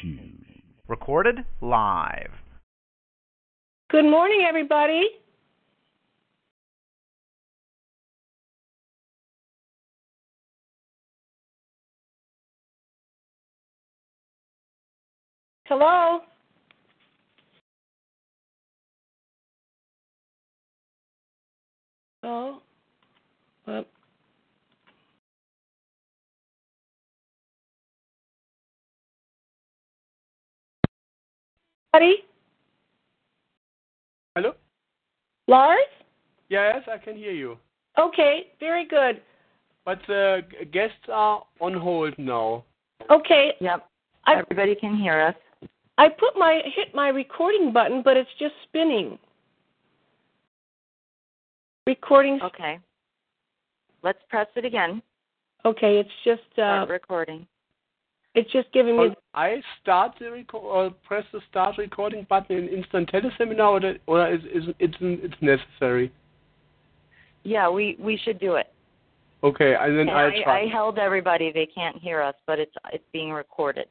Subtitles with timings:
[0.00, 0.46] shoes.
[0.88, 2.30] Recorded live.
[3.90, 5.08] Good morning, everybody.
[15.66, 16.20] Hello.
[22.22, 22.62] Oh.
[23.66, 23.84] Well.
[31.96, 32.16] Buddy?
[34.34, 34.52] Hello?
[35.48, 35.78] Lars?
[36.50, 37.56] Yes, I can hear you.
[37.98, 39.22] Okay, very good.
[39.86, 42.64] But the g- guests are on hold now.
[43.10, 43.88] Okay, Yep.
[44.26, 45.68] I Everybody can hear us.
[45.96, 49.18] I put my hit my recording button, but it's just spinning.
[51.86, 52.38] Recording.
[52.42, 52.78] Okay.
[54.02, 55.00] Let's press it again.
[55.64, 57.46] Okay, it's just uh, recording.
[58.36, 59.08] It's just giving me.
[59.34, 63.96] I start the reco- or press the start recording button in instant teleseminar, or, that,
[64.06, 66.12] or is, is it's it's necessary?
[67.42, 68.72] Yeah, we we should do it.
[69.42, 70.62] Okay, and then And I I, try.
[70.62, 71.50] I held everybody.
[71.50, 73.88] They can't hear us, but it's it's being recorded.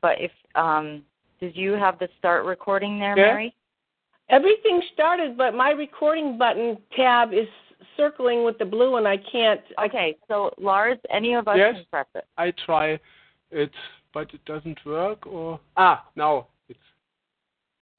[0.00, 1.02] But if um,
[1.38, 3.26] did you have the start recording there, Yeah.
[3.26, 3.54] Mary?
[4.30, 7.48] Everything started, but my recording button tab is
[7.98, 9.60] circling with the blue, and I can't.
[9.76, 11.74] I, Okay, so Lars, any of us Yes.
[11.74, 12.24] can press it.
[12.38, 12.98] I try
[13.52, 13.70] it,
[14.12, 15.26] but it doesn't work.
[15.26, 16.78] Or ah, now it's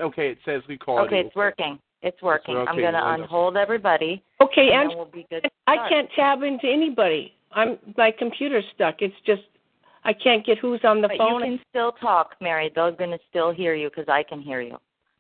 [0.02, 0.30] okay.
[0.30, 1.08] It says recording.
[1.08, 1.80] Okay, it's working.
[2.02, 2.58] It's working.
[2.58, 5.48] I'm going to unhold everybody, okay, and and we'll be good.
[5.68, 7.34] I can't tab into anybody.
[7.54, 9.02] I'm my computer's stuck.
[9.02, 9.44] It's just
[10.04, 11.40] I can't get who's on the But phone.
[11.40, 12.72] you can still talk, Mary.
[12.76, 14.78] They're going to still hear you because I can hear you.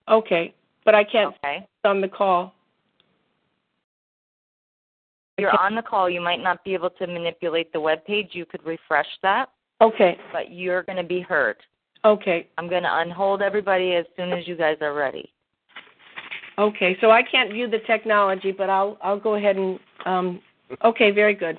[0.09, 1.65] Okay, but I can't Okay.
[1.85, 2.53] on the call.
[5.37, 6.09] You're on the call.
[6.09, 8.29] You might not be able to manipulate the web page.
[8.33, 9.49] You could refresh that,
[9.83, 11.57] Okay, but you're going to be heard.
[12.05, 15.29] okay, I'm going to unhold everybody as soon as you guys are ready.
[16.57, 16.95] okay.
[17.01, 20.41] So I can't view the technology, but I'll I'll go ahead and um.
[20.85, 21.57] Okay, very good.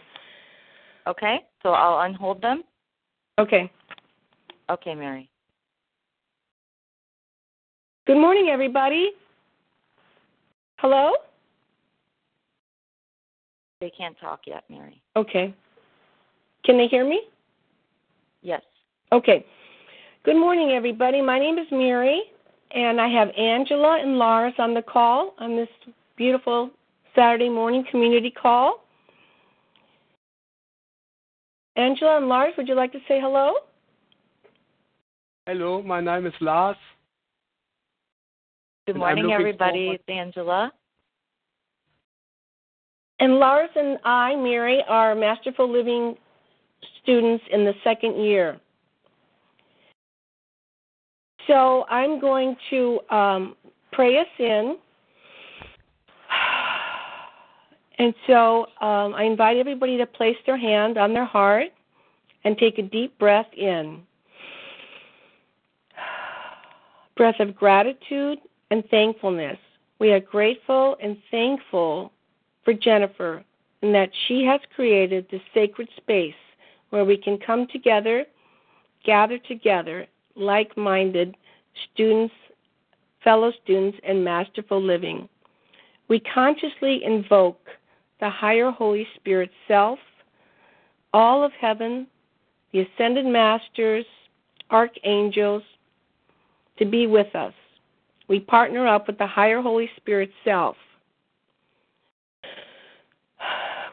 [1.06, 1.40] Okay?
[1.62, 2.64] So I'll unhold them.
[3.38, 3.70] Okay.
[4.70, 5.28] Okay, Mary.
[8.06, 9.10] Good morning, everybody.
[10.78, 11.12] Hello.
[13.80, 15.02] They can't talk yet, Mary.
[15.14, 15.54] Okay.
[16.64, 17.20] Can they hear me?
[18.44, 18.60] Yes.
[19.10, 19.44] Okay.
[20.24, 21.20] Good morning, everybody.
[21.22, 22.22] My name is Mary,
[22.72, 25.68] and I have Angela and Lars on the call on this
[26.16, 26.70] beautiful
[27.16, 28.84] Saturday morning community call.
[31.76, 33.54] Angela and Lars, would you like to say hello?
[35.46, 36.76] Hello, my name is Lars.
[38.86, 39.86] Good morning, everybody.
[39.86, 40.70] forward- It's Angela.
[43.20, 46.18] And Lars and I, Mary, are Masterful Living
[47.02, 48.58] students in the second year.
[51.46, 53.56] So I'm going to um,
[53.92, 54.76] pray us in.
[57.96, 61.68] And so um, I invite everybody to place their hand on their heart
[62.42, 64.00] and take a deep breath in.
[67.16, 68.40] Breath of gratitude
[68.72, 69.58] and thankfulness.
[70.00, 72.10] We are grateful and thankful
[72.64, 73.44] for Jennifer
[73.82, 76.34] and that she has created this sacred space
[76.94, 78.24] where we can come together,
[79.04, 80.06] gather together,
[80.36, 81.36] like minded
[81.92, 82.32] students,
[83.24, 85.28] fellow students, and masterful living.
[86.06, 87.66] We consciously invoke
[88.20, 89.98] the higher Holy Spirit self,
[91.12, 92.06] all of heaven,
[92.72, 94.06] the ascended masters,
[94.70, 95.64] archangels,
[96.78, 97.54] to be with us.
[98.28, 100.76] We partner up with the higher Holy Spirit self.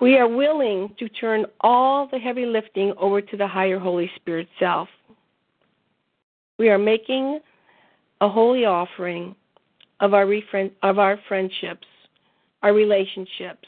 [0.01, 4.47] We are willing to turn all the heavy lifting over to the higher Holy Spirit
[4.59, 4.89] self.
[6.57, 7.39] We are making
[8.19, 9.35] a holy offering
[9.99, 11.85] of our refren- of our friendships,
[12.63, 13.67] our relationships.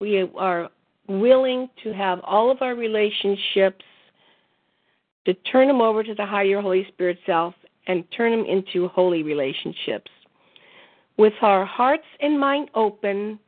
[0.00, 0.70] We are
[1.06, 3.84] willing to have all of our relationships
[5.26, 7.54] to turn them over to the higher Holy Spirit self
[7.88, 10.10] and turn them into holy relationships.
[11.18, 13.38] With our hearts and mind open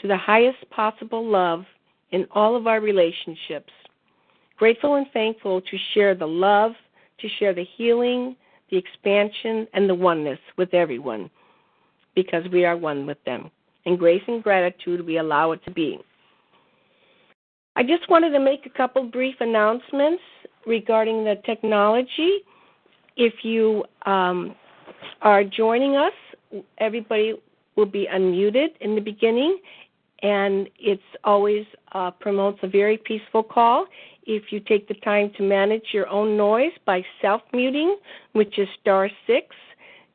[0.00, 1.64] to the highest possible love
[2.10, 3.72] in all of our relationships.
[4.56, 6.72] Grateful and thankful to share the love,
[7.20, 8.36] to share the healing,
[8.70, 11.30] the expansion, and the oneness with everyone
[12.14, 13.50] because we are one with them.
[13.84, 15.98] In grace and gratitude, we allow it to be.
[17.76, 20.22] I just wanted to make a couple brief announcements
[20.66, 22.38] regarding the technology.
[23.16, 24.56] If you um,
[25.22, 26.12] are joining us,
[26.78, 27.34] everybody
[27.76, 29.58] will be unmuted in the beginning,
[30.26, 33.86] and it's always uh, promotes a very peaceful call.
[34.24, 37.96] If you take the time to manage your own noise by self muting,
[38.32, 39.54] which is star six,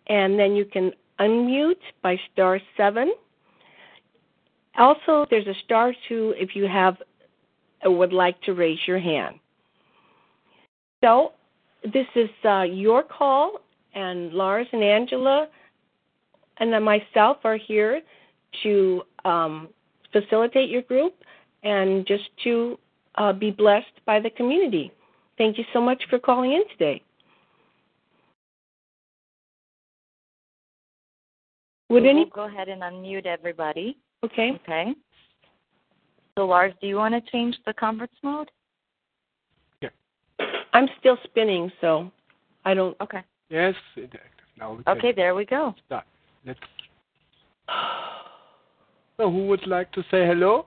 [0.08, 0.92] and then you can
[1.22, 3.14] unmute by star seven.
[4.78, 6.98] Also, there's a star two if you have
[7.86, 9.36] uh, would like to raise your hand.
[11.02, 11.32] So,
[11.86, 13.62] this is uh, your call,
[13.96, 15.48] and Lars and Angela
[16.58, 18.02] and myself are here
[18.64, 19.70] to um,
[20.12, 21.14] facilitate your group
[21.64, 22.78] and just to
[23.16, 24.92] uh, be blessed by the community.
[25.38, 27.02] Thank you so much for calling in today.
[31.90, 33.98] Would So any we'll go ahead and unmute everybody.
[34.24, 34.52] okay?
[34.64, 34.94] Okay.
[36.38, 38.50] So Lars, do you want to change the conference mode?
[39.82, 39.90] Yeah.
[40.74, 42.10] I'm still spinning, so
[42.64, 42.96] I don't.
[43.02, 43.20] Okay.
[43.50, 44.48] Yes, interactive.
[44.58, 45.76] Now we Okay, there we go.
[45.86, 46.06] start.
[46.46, 46.60] Let's.
[49.22, 50.66] So, who would like to say hello?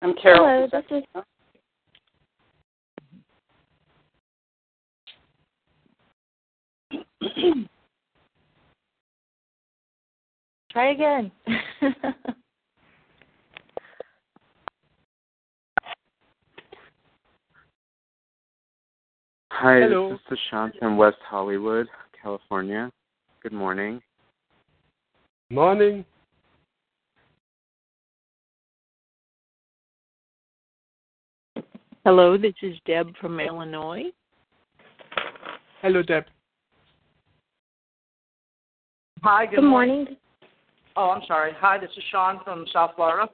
[0.00, 0.46] I'm Carol.
[0.46, 0.84] Hello, this
[7.42, 7.66] is
[10.70, 11.32] Try again.
[19.58, 20.10] Hi, Hello.
[20.10, 21.86] this is Sean from West Hollywood,
[22.20, 22.90] California.
[23.40, 24.02] Good morning.
[25.48, 26.04] Morning.
[32.04, 34.06] Hello, this is Deb from Illinois.
[35.82, 36.24] Hello, Deb.
[39.22, 40.16] Hi, good, good morning.
[40.96, 41.52] Oh, I'm sorry.
[41.60, 43.30] Hi, this is Sean from South Florida.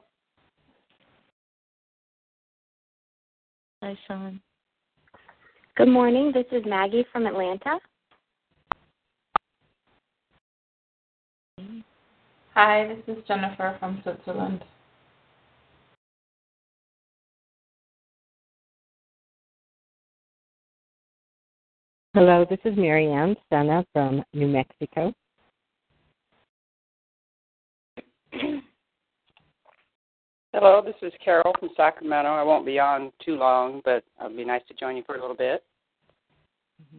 [3.82, 4.38] Hi, Sean.
[5.80, 6.30] Good morning.
[6.34, 7.78] This is Maggie from Atlanta.
[12.52, 14.62] Hi, this is Jennifer from Switzerland.
[22.12, 25.14] Hello, this is Marianne Ann Senna from New Mexico.
[30.52, 32.28] Hello, this is Carol from Sacramento.
[32.28, 35.20] I won't be on too long, but it'd be nice to join you for a
[35.22, 35.64] little bit.
[36.80, 36.98] Mm-hmm.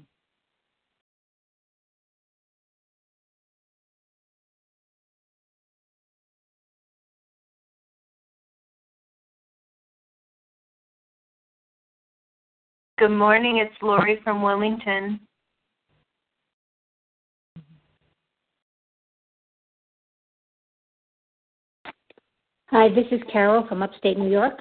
[13.00, 13.58] Good morning.
[13.58, 15.20] It's Lori from Wilmington.
[22.68, 24.60] Hi, this is Carol from upstate New York.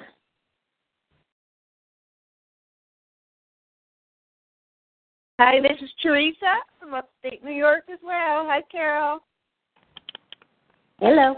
[5.43, 8.45] Hi, this is Teresa from upstate New York as well.
[8.45, 9.23] Hi, Carol.
[10.99, 11.37] Hello.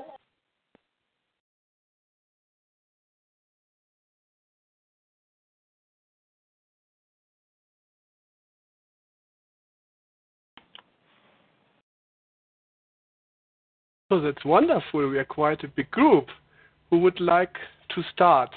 [14.12, 15.08] So that's wonderful.
[15.08, 16.28] We are quite a big group.
[16.90, 17.56] Who would like
[17.96, 18.50] to start?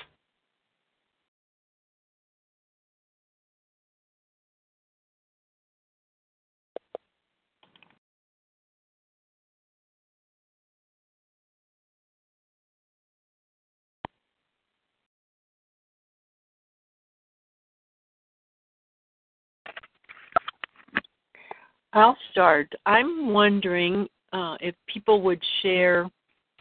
[21.93, 22.73] I'll start.
[22.85, 26.09] I'm wondering uh, if people would share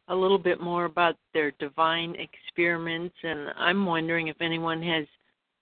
[0.08, 5.05] a little bit more about their divine experiments, and I'm wondering if anyone has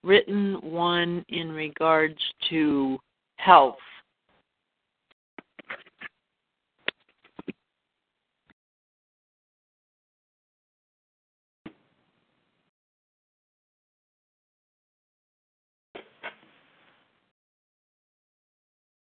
[0.04, 2.98] written one in regards to
[3.38, 3.78] health.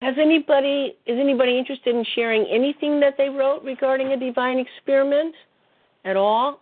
[0.07, 5.35] Has anybody is anybody interested in sharing anything that they wrote regarding a divine experiment
[6.05, 6.61] at all?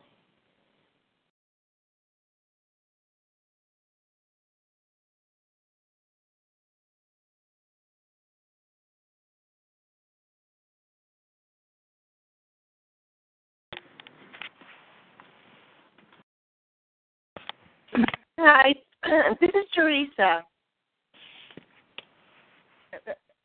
[18.39, 18.75] Hi,
[19.39, 20.45] this is Teresa.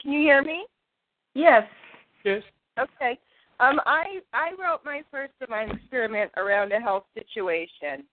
[0.02, 0.66] Can you hear me?
[1.34, 1.64] Yes.
[2.24, 2.42] Yes.
[2.80, 3.20] Okay.
[3.60, 8.06] Um, I I wrote my first divine experiment around a health situation,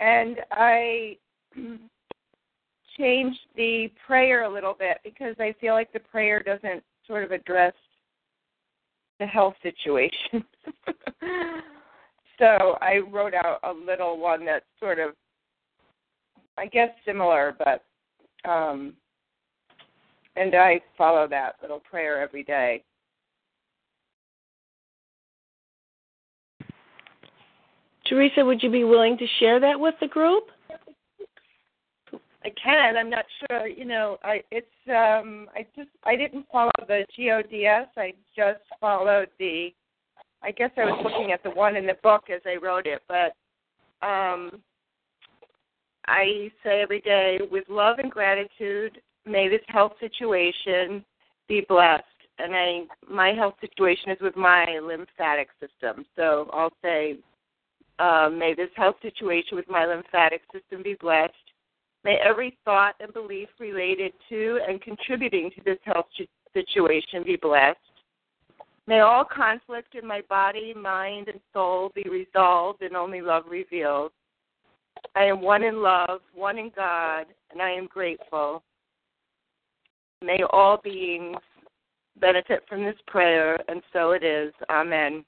[0.00, 1.18] and I
[2.98, 7.30] changed the prayer a little bit because I feel like the prayer doesn't sort of
[7.30, 7.74] address
[9.20, 10.44] the health situation.
[12.38, 15.10] so I wrote out a little one that's sort of,
[16.56, 17.84] I guess, similar, but
[18.50, 18.94] um,
[20.36, 22.82] and I follow that little prayer every day.
[28.06, 30.44] Teresa, would you be willing to share that with the group?
[32.44, 32.96] I can.
[32.96, 33.66] I'm not sure.
[33.68, 37.90] You know, I it's um I just I didn't follow the GODS.
[37.96, 39.72] I just followed the.
[40.42, 43.00] I guess I was looking at the one in the book as I wrote it,
[43.06, 43.36] but
[44.06, 44.60] um
[46.06, 51.04] I say every day with love and gratitude, may this health situation
[51.48, 52.04] be blessed.
[52.38, 56.04] And I my health situation is with my lymphatic system.
[56.16, 57.18] So I'll say
[57.98, 61.34] um, may this health situation with my lymphatic system be blessed.
[62.04, 66.06] May every thought and belief related to and contributing to this health
[66.52, 67.78] situation be blessed.
[68.88, 74.10] May all conflict in my body, mind, and soul be resolved and only love revealed.
[75.14, 78.62] I am one in love, one in God, and I am grateful.
[80.22, 81.36] May all beings
[82.20, 84.52] benefit from this prayer, and so it is.
[84.70, 85.24] Amen.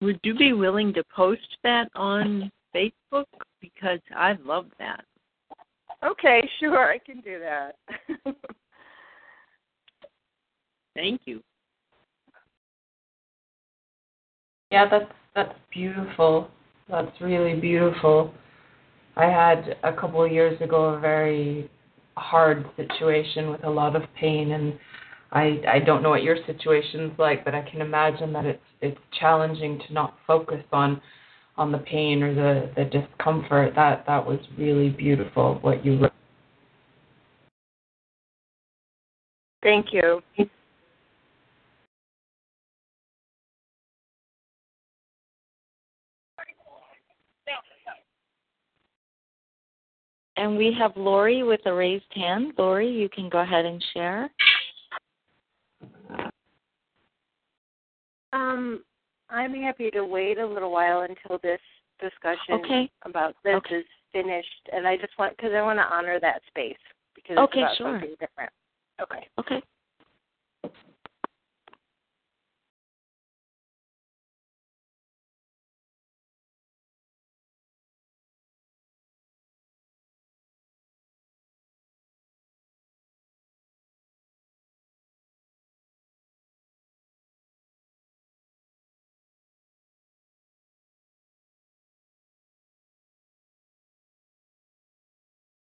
[0.00, 3.24] Would you be willing to post that on Facebook?
[3.60, 5.04] Because I love that.
[6.04, 7.76] Okay, sure, I can do that.
[10.94, 11.42] Thank you.
[14.70, 16.50] Yeah, that's that's beautiful.
[16.88, 18.34] That's really beautiful.
[19.18, 21.68] I had a couple of years ago a very
[22.16, 24.78] hard situation with a lot of pain and
[25.32, 29.00] I I don't know what your situation's like, but I can imagine that it's it's
[29.18, 31.02] challenging to not focus on
[31.56, 33.74] on the pain or the the discomfort.
[33.74, 36.12] That that was really beautiful what you wrote.
[39.62, 40.22] Thank you.
[50.38, 52.52] And we have Lori with a raised hand.
[52.56, 54.30] Lori, you can go ahead and share.
[58.32, 58.84] Um,
[59.30, 61.60] I'm happy to wait a little while until this
[62.00, 62.90] discussion Okay.
[63.02, 63.78] about this Okay.
[63.78, 66.78] is finished, and I just want because I want to honor that space
[67.16, 67.92] because it's about sure.
[67.92, 68.52] something different.
[69.00, 69.26] Okay.
[69.40, 69.60] Okay.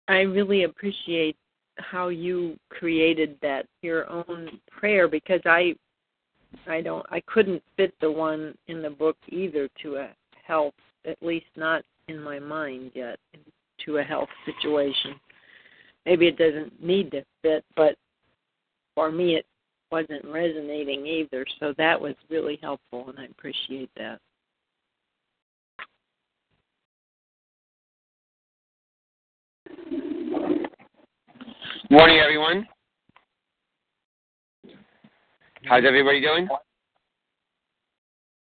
[0.07, 1.35] I really appreciate
[1.77, 5.75] how you created that your own prayer because I
[6.67, 10.09] I don't I couldn't fit the one in the book either to a
[10.45, 10.73] health
[11.05, 13.19] at least not in my mind yet
[13.85, 15.19] to a health situation.
[16.05, 17.95] Maybe it doesn't need to fit, but
[18.93, 19.45] for me it
[19.91, 21.45] wasn't resonating either.
[21.59, 24.19] So that was really helpful and I appreciate that.
[31.91, 32.67] Morning, everyone.
[35.65, 36.47] How's everybody doing?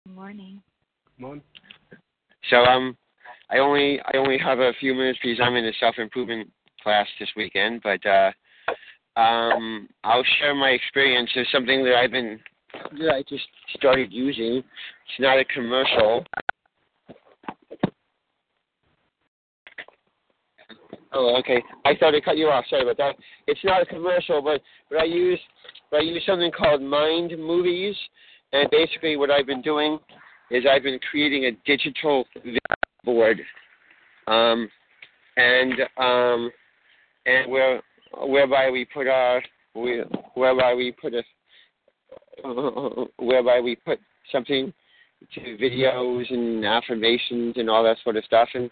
[0.05, 0.63] Good morning.
[1.19, 1.43] Morning.
[2.51, 2.99] So, um,
[3.51, 6.51] I only I only have a few minutes because I'm in a self improvement
[6.83, 8.31] class this weekend, but uh,
[9.19, 11.31] um, I'll share my experience.
[11.35, 12.39] It's something that I've been
[12.99, 14.59] that I just started using.
[14.59, 16.27] It's not a commercial.
[21.13, 21.63] Oh, okay.
[21.85, 22.65] I thought I cut you off.
[22.71, 23.17] Sorry about that.
[23.47, 25.41] It's not a commercial, but but I use
[25.91, 27.97] but I use something called Mind Movies,
[28.53, 29.99] and basically what I've been doing
[30.51, 32.27] is I've been creating a digital
[33.05, 33.41] board,
[34.29, 34.69] um,
[35.37, 36.51] and um,
[37.27, 37.83] and where
[38.27, 39.43] whereby we put our
[39.75, 40.03] we,
[40.35, 41.23] whereby we put a
[43.19, 43.99] whereby we put
[44.31, 44.73] something
[45.35, 48.71] to videos and affirmations and all that sort of stuff and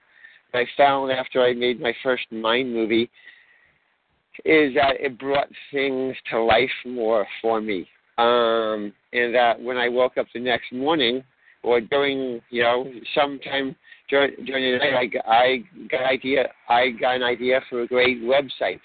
[0.54, 3.10] I found after I made my first mind movie
[4.44, 7.88] is that it brought things to life more for me.
[8.18, 11.22] Um, and that when I woke up the next morning
[11.62, 13.76] or during, you know, sometime
[14.08, 18.22] during, during the night, I, I got idea, I got an idea for a great
[18.22, 18.80] website,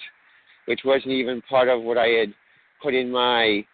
[0.65, 2.33] which wasn't even part of what I had
[2.81, 3.65] put in my,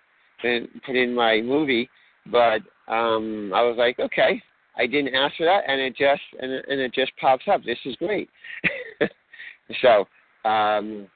[0.41, 1.89] put in my movie.
[2.25, 4.41] But um, I was like, okay,
[4.79, 7.63] I didn't ask for that, and it just and it, and it just pops up.
[7.63, 8.29] This is great.
[9.81, 10.07] so,
[10.49, 11.07] um,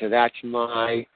[0.00, 1.06] So that's my.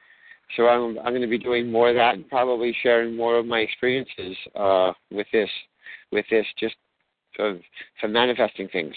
[0.56, 3.46] So I'm I'm going to be doing more of that and probably sharing more of
[3.46, 5.50] my experiences uh, with this,
[6.12, 6.76] with this just
[7.36, 7.58] for
[8.00, 8.94] for manifesting things.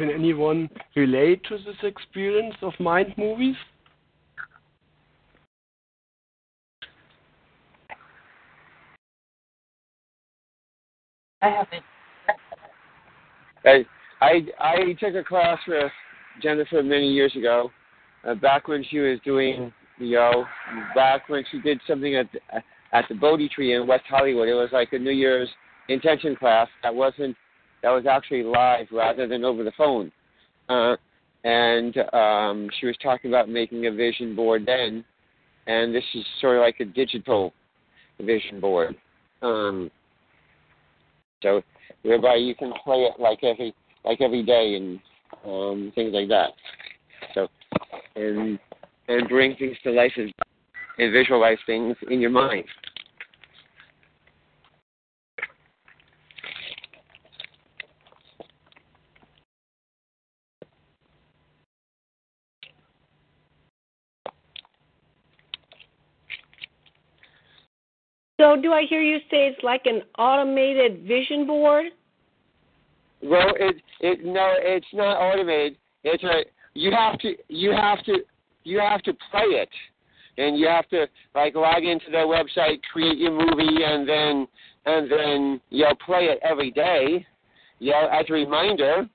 [0.00, 3.54] Can anyone relate to this experience of mind movies?
[11.42, 11.84] I haven't.
[13.66, 13.84] I
[14.22, 15.92] I I took a class with
[16.42, 17.70] Jennifer many years ago,
[18.26, 20.46] uh, back when she was doing you know
[20.94, 22.40] back when she did something at the,
[22.94, 24.48] at the Bodhi Tree in West Hollywood.
[24.48, 25.50] It was like a New Year's
[25.90, 27.36] intention class that wasn't
[27.82, 30.12] that was actually live rather than over the phone.
[30.68, 30.96] Uh,
[31.44, 35.04] and um, she was talking about making a vision board then,
[35.66, 37.52] and this is sort of like a digital
[38.20, 38.96] vision board.
[39.42, 39.90] Um,
[41.42, 41.62] so
[42.02, 45.00] whereby you can play it like every like every day and
[45.46, 46.50] um, things like that.
[47.34, 47.48] So
[48.16, 48.58] and
[49.08, 50.32] and bring things to life and,
[50.98, 52.64] and visualize things in your mind.
[68.56, 71.86] Do I hear you say it's like an automated vision board?
[73.22, 75.76] Well, it it no, it's not automated.
[76.04, 78.18] It's a you have to you have to
[78.64, 79.68] you have to play it,
[80.38, 84.48] and you have to like log into their website, create your movie, and then
[84.86, 87.26] and then you know play it every day,
[87.78, 89.08] you know as a reminder.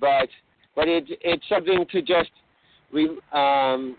[0.00, 0.28] But
[0.74, 2.30] but it's it's something to just
[2.92, 3.96] re, um,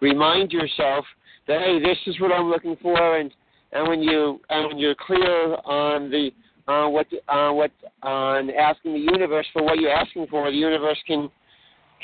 [0.00, 1.04] remind yourself
[1.48, 3.32] that hey, this is what I'm looking for, and
[3.72, 6.30] and when you and when you're clear on the
[6.68, 7.70] on what on what
[8.02, 11.30] on asking the universe for what you're asking for, the universe can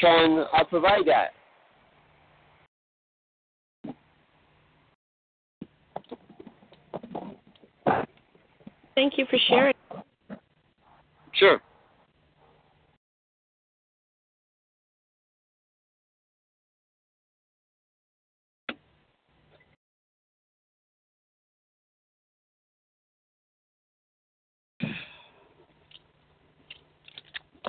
[0.01, 1.33] can uh, provide that.
[8.95, 9.75] Thank you for sharing.
[11.35, 11.61] Sure.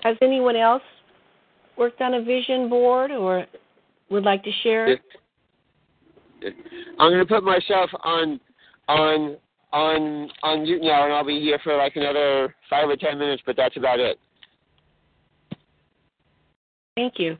[0.07, 0.83] Has anyone else
[1.77, 3.45] worked on a vision board or
[4.09, 4.97] would like to share?
[6.97, 8.39] I'm going to put myself on
[8.87, 9.35] on
[9.73, 13.43] on on mute now, and I'll be here for like another five or ten minutes,
[13.45, 14.17] but that's about it.
[16.95, 17.37] Thank you.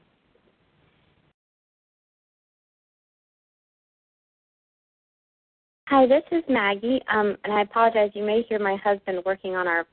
[5.88, 8.12] Hi, this is Maggie, um, and I apologize.
[8.14, 9.88] You may hear my husband working on our.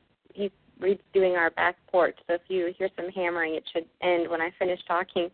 [0.81, 4.51] Redoing our back porch, so if you hear some hammering, it should end when I
[4.59, 5.31] finish talking.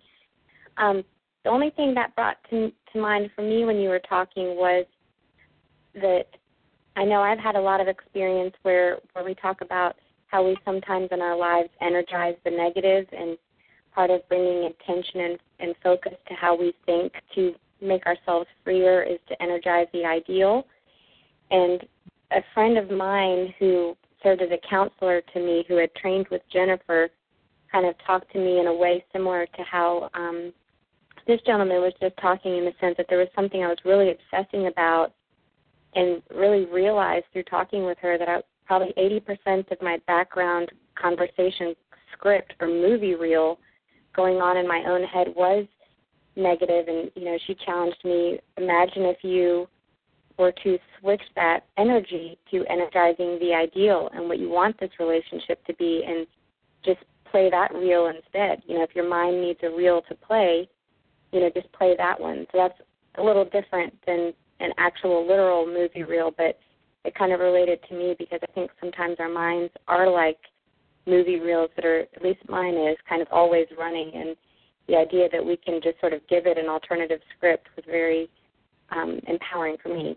[0.76, 1.02] Um,
[1.44, 4.84] the only thing that brought to, to mind for me when you were talking was
[5.94, 6.24] that
[6.96, 10.56] I know I've had a lot of experience where where we talk about how we
[10.64, 13.36] sometimes in our lives energize the negative and
[13.94, 19.02] part of bringing attention and, and focus to how we think to make ourselves freer
[19.02, 20.64] is to energize the ideal.
[21.50, 21.82] And
[22.30, 26.42] a friend of mine who served as a counselor to me who had trained with
[26.52, 27.08] Jennifer
[27.70, 30.52] kind of talked to me in a way similar to how um,
[31.26, 34.10] this gentleman was just talking in the sense that there was something I was really
[34.10, 35.12] obsessing about
[35.94, 41.74] and really realized through talking with her that I, probably 80% of my background conversation
[42.12, 43.58] script or movie reel
[44.14, 45.66] going on in my own head was
[46.36, 49.68] negative and you know she challenged me imagine if you
[50.40, 55.64] were to switch that energy to energizing the ideal and what you want this relationship
[55.66, 56.26] to be and
[56.84, 57.00] just
[57.30, 58.62] play that reel instead.
[58.66, 60.68] You know if your mind needs a reel to play
[61.32, 62.46] you know just play that one.
[62.50, 62.80] So that's
[63.16, 66.58] a little different than an actual literal movie reel but
[67.04, 70.36] it kind of related to me because i think sometimes our minds are like
[71.06, 74.10] movie reels that are at least mine is kind of always running.
[74.14, 74.36] And
[74.88, 78.28] the idea that we can just sort of give it an alternative script was very
[78.90, 80.16] um, empowering for me.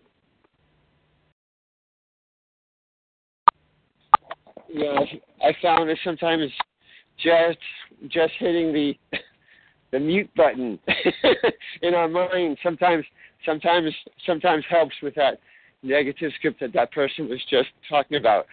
[4.67, 5.05] You know,
[5.41, 6.51] I found that sometimes
[7.17, 7.57] just
[8.07, 8.93] just hitting the
[9.91, 10.79] the mute button
[11.81, 13.05] in our mind sometimes
[13.45, 13.93] sometimes
[14.25, 15.39] sometimes helps with that
[15.83, 18.45] negative script that that person was just talking about.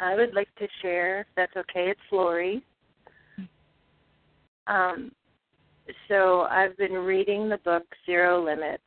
[0.00, 1.90] I would like to share, if that's okay.
[1.90, 2.62] It's Lori.
[4.66, 5.10] Um,
[6.08, 8.82] so I've been reading the book Zero Limits.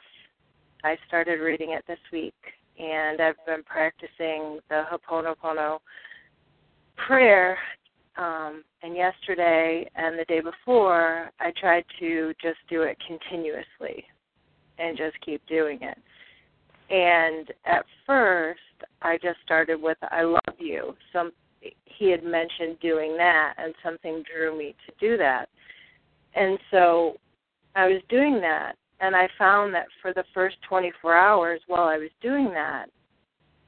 [0.84, 2.36] I started reading it this week,
[2.80, 5.80] and I've been practicing the Ho'oponopono
[7.08, 7.58] prayer.
[8.18, 14.04] Um, and yesterday and the day before, I tried to just do it continuously
[14.78, 15.98] and just keep doing it.
[16.90, 18.60] And at first,
[19.02, 21.32] I just started with "I love you." Some
[21.86, 25.50] he had mentioned doing that, and something drew me to do that.
[26.34, 27.18] And so
[27.76, 31.98] I was doing that, and I found that for the first 24 hours while I
[31.98, 32.88] was doing that,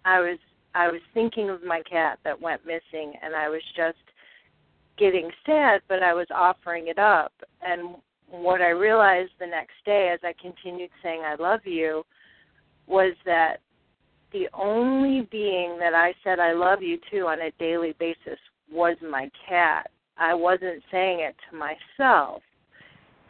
[0.06, 0.38] I was
[0.76, 3.98] I was thinking of my cat that went missing, and I was just
[4.98, 7.34] getting sad, but I was offering it up.
[7.62, 7.96] And
[8.30, 12.04] what I realized the next day, as I continued saying "I love you,"
[12.88, 13.58] was that
[14.34, 18.40] the only being that I said I love you to on a daily basis
[18.72, 19.90] was my cat.
[20.18, 22.42] I wasn't saying it to myself.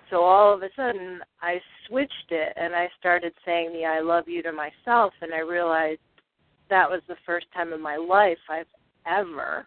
[0.10, 4.28] So all of a sudden, I switched it and I started saying the I love
[4.28, 6.00] you to myself, and I realized
[6.70, 8.66] that was the first time in my life I've
[9.06, 9.66] ever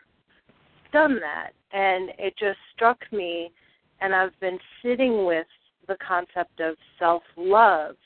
[0.92, 1.50] done that.
[1.72, 3.50] And it just struck me,
[4.00, 5.46] and I've been sitting with
[5.88, 7.96] the concept of self love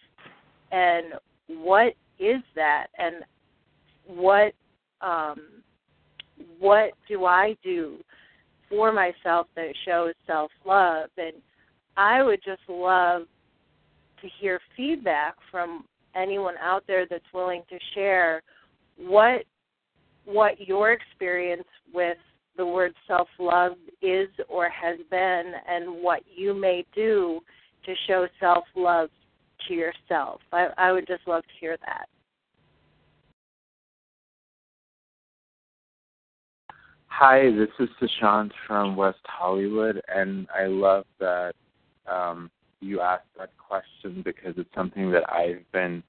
[0.73, 1.15] and
[1.49, 2.87] what is that?
[2.99, 3.17] And
[4.07, 4.53] what
[5.01, 5.41] um
[6.59, 7.97] what do I do
[8.69, 11.35] for myself that shows self love and
[11.97, 13.23] I would just love
[14.23, 18.43] to hear feedback from anyone out there that's willing to share
[18.97, 19.45] what
[20.25, 22.19] what your experience with
[22.57, 27.41] the word self love is or has been and what you may do
[27.85, 29.09] to show self love
[29.69, 30.41] to yourself.
[30.53, 32.07] I, I would just love to hear that.
[37.07, 41.53] Hi, this is Sushant from West Hollywood, and I love that
[42.11, 46.03] um, you asked that question because it's something that I've been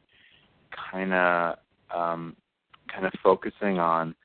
[0.91, 1.57] kind of
[1.93, 2.35] um,
[2.93, 4.15] kind of focusing on.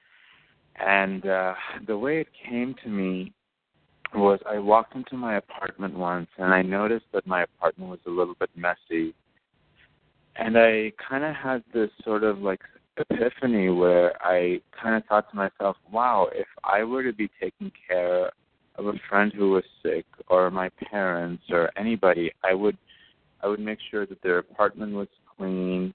[0.77, 1.55] And uh,
[1.87, 3.33] the way it came to me
[4.14, 8.11] was I walked into my apartment once and I noticed that my apartment was a
[8.11, 9.14] little bit messy.
[10.37, 12.61] And I kind of had this sort of like
[12.99, 17.73] epiphany where I kind of thought to myself, wow, if I were to be taking
[17.88, 18.31] care
[18.77, 22.77] of a friend who was sick or my parents or anybody, I would
[23.42, 25.95] I would make sure that their apartment was clean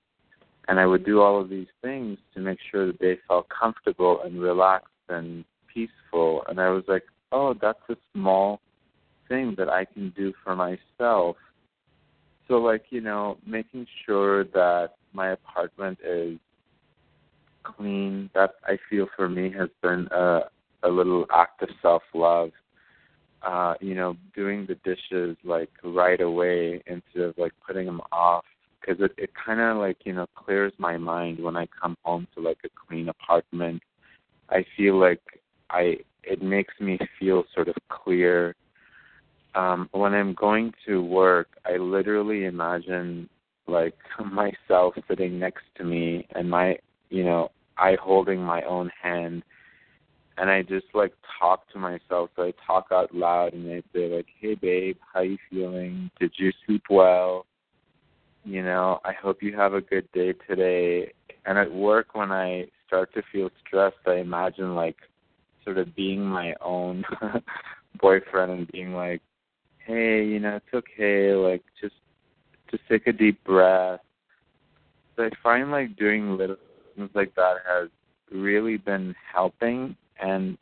[0.68, 4.22] and I would do all of these things to make sure that they felt comfortable
[4.24, 5.44] and relaxed and
[5.74, 6.44] peaceful.
[6.48, 8.60] And I was like, oh, that's a small
[9.28, 11.38] thing that I can do for myself.
[12.48, 16.38] So, like, you know, making sure that my apartment is
[17.64, 20.42] clean, that I feel for me has been a,
[20.84, 22.52] a little act of self love.
[23.42, 28.46] Uh, you know, doing the dishes like right away instead of like putting them off
[28.80, 32.28] because it it kind of like you know clears my mind when I come home
[32.36, 33.82] to like a clean apartment.
[34.50, 35.22] I feel like
[35.72, 38.56] I it makes me feel sort of clear.
[39.56, 43.30] Um, when I'm going to work, I literally imagine
[43.68, 43.96] like
[44.32, 46.78] myself sitting next to me and my,
[47.10, 49.44] you know, I holding my own hand,
[50.38, 52.30] and I just like talk to myself.
[52.36, 56.12] So I talk out loud and I say like, "Hey babe, how are you feeling?
[56.20, 57.46] Did you sleep well?
[58.44, 61.12] You know, I hope you have a good day today."
[61.46, 64.98] And at work, when I start to feel stressed, I imagine like
[65.64, 67.04] sort of being my own
[68.02, 69.22] boyfriend and being like,
[69.86, 71.96] hey, you know, it's okay, like just
[72.70, 74.00] just take a deep breath.
[75.16, 76.56] So I find like doing little
[76.96, 77.90] things like that has
[78.32, 80.58] really been helping and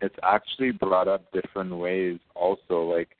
[0.00, 3.16] it's actually brought up different ways also like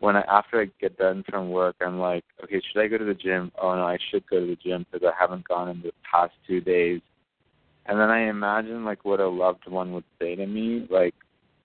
[0.00, 3.04] when I after I get done from work, I'm like, okay, should I go to
[3.04, 3.50] the gym?
[3.60, 6.32] Oh no, I should go to the gym because I haven't gone in the past
[6.46, 7.00] two days.
[7.86, 11.14] And then I imagine like what a loved one would say to me, like,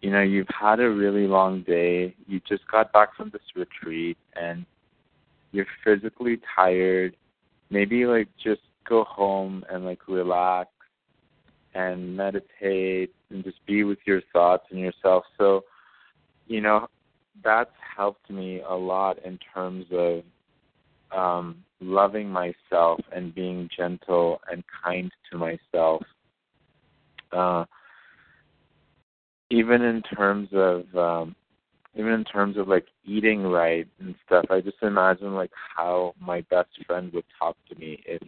[0.01, 2.15] you know, you've had a really long day.
[2.27, 4.65] You just got back from this retreat, and
[5.51, 7.15] you're physically tired.
[7.69, 10.69] Maybe like just go home and like relax
[11.73, 15.23] and meditate and just be with your thoughts and yourself.
[15.37, 15.63] So,
[16.47, 16.87] you know,
[17.43, 20.23] that's helped me a lot in terms of
[21.15, 26.03] um, loving myself and being gentle and kind to myself.
[27.31, 27.65] Uh,
[29.49, 31.35] even in terms of um,
[31.95, 36.41] even in terms of like eating right and stuff, I just imagine like how my
[36.49, 38.21] best friend would talk to me if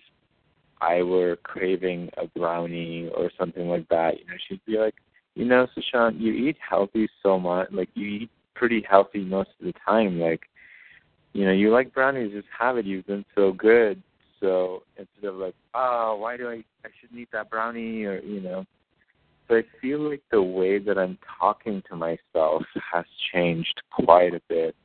[0.81, 4.19] I were craving a brownie or something like that.
[4.19, 4.95] You know, she'd be like,
[5.33, 7.69] you know, Sushant, you eat healthy so much.
[7.71, 10.19] Like you eat pretty healthy most of the time.
[10.19, 10.41] Like,
[11.35, 12.85] you know, you like brownies, just have it.
[12.85, 14.01] You've been so good.
[14.39, 18.39] So instead of like, oh, why do I I shouldn't eat that brownie or you
[18.39, 18.65] know.
[19.49, 24.39] So I feel like the way that I'm talking to myself has changed quite a
[24.47, 24.77] bit.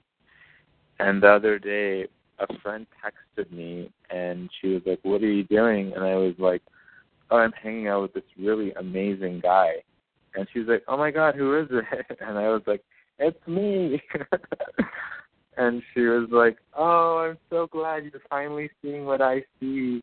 [0.98, 2.08] And the other day,
[2.40, 6.34] a friend texted me and she was like, "What are you doing?" And I was
[6.38, 6.62] like,
[7.30, 9.74] "Oh, I'm hanging out with this really amazing guy."
[10.34, 12.82] And she's like, "Oh my God, who is it?" And I was like,
[13.20, 14.02] "It's me."
[15.56, 20.00] and she was like, "Oh, I'm so glad you're finally seeing what I see."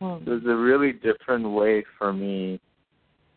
[0.00, 0.24] Hmm.
[0.24, 2.60] There's a really different way for me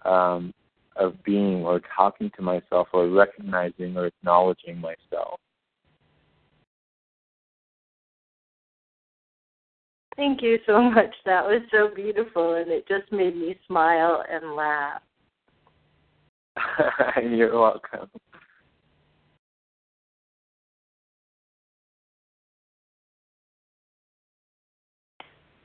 [0.06, 0.54] um,
[0.96, 5.39] of being or talking to myself or recognizing or acknowledging myself.
[10.15, 11.13] Thank you so much.
[11.26, 15.02] That was so beautiful, and it just made me smile and laugh.
[17.24, 18.10] You're welcome.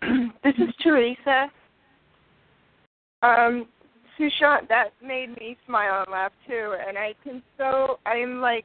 [0.44, 1.50] this is Teresa.
[3.22, 3.66] Um,
[4.18, 8.64] Sushant, that made me smile and laugh too, and I can so I'm like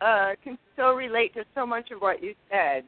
[0.00, 2.84] uh can so relate to so much of what you said.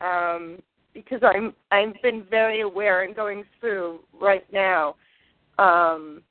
[0.00, 0.58] Um,
[0.94, 4.96] because I'm I've been very aware and going through right now
[5.58, 6.22] um,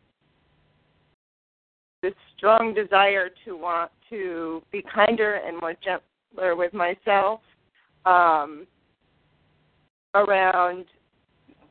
[2.01, 7.39] this strong desire to want to be kinder and more gentler with myself
[8.05, 8.65] um,
[10.13, 10.85] around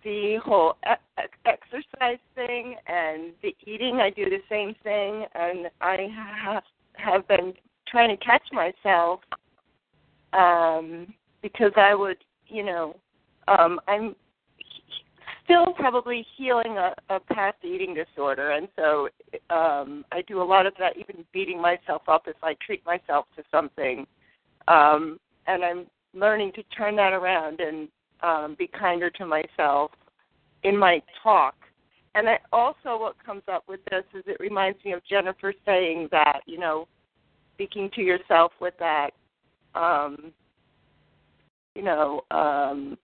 [0.07, 0.77] the whole
[1.45, 3.97] exercise thing and the eating.
[3.97, 6.07] I do the same thing, and I
[6.45, 6.63] have
[6.95, 7.53] have been
[7.89, 9.21] trying to catch myself
[10.33, 12.95] um, because I would you know,
[13.49, 14.15] um, I'm
[15.45, 19.09] still probably healing a, a past eating disorder, and so
[19.51, 23.27] um, I do a lot of that, even beating myself up if I treat myself
[23.37, 24.07] to something.
[24.69, 27.89] Um, and I'm learning to turn that around and
[28.23, 29.91] um, be kinder to myself
[30.63, 31.55] in my talk.
[32.15, 36.09] And I also, what comes up with this is it reminds me of Jennifer saying
[36.13, 36.89] that, you know,
[37.55, 39.11] speaking to yourself with that
[39.77, 40.33] um,
[41.75, 42.97] you know, um,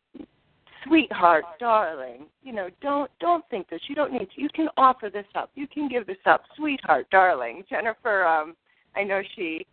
[0.87, 3.81] sweetheart, darling, you know, don't don't think this.
[3.89, 4.41] You don't need to.
[4.41, 5.51] You can offer this up.
[5.55, 7.65] You can give this up, sweetheart, darling.
[7.69, 8.57] Jennifer, um,
[8.97, 9.67] I know she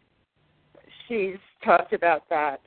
[1.07, 2.59] she's talked about that.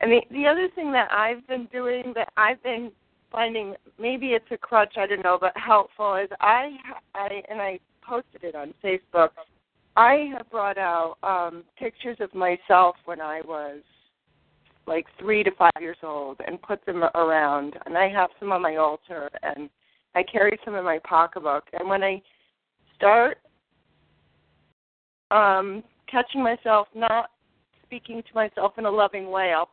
[0.00, 2.90] And the the other thing that I've been doing that I've been
[3.30, 6.76] finding maybe it's a crutch, I don't know, but helpful is I
[7.14, 9.30] I and I posted it on Facebook.
[9.96, 13.80] I have brought out um pictures of myself when I was
[14.86, 17.74] like three to five years old and put them around.
[17.86, 19.70] And I have some on my altar and
[20.14, 21.64] I carry some in my pocketbook.
[21.78, 22.20] And when I
[22.96, 23.38] start
[25.30, 27.30] um, catching myself not
[27.84, 29.68] speaking to myself in a loving way, I'll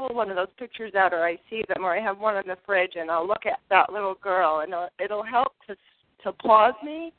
[0.00, 2.46] pull one of those pictures out or I see them or I have one in
[2.46, 5.76] the fridge and I'll look at that little girl and it'll, it'll help to
[6.24, 7.12] to pause me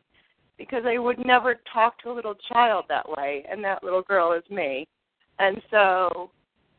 [0.58, 4.34] because I would never talk to a little child that way and that little girl
[4.34, 4.88] is me.
[5.40, 6.30] And so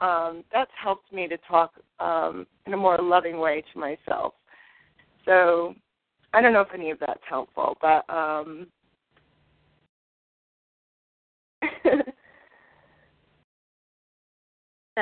[0.01, 4.35] um, that's helped me to talk um, in a more loving way to myself.
[5.25, 5.75] So
[6.33, 8.69] I don't know if any of that's helpful, but um,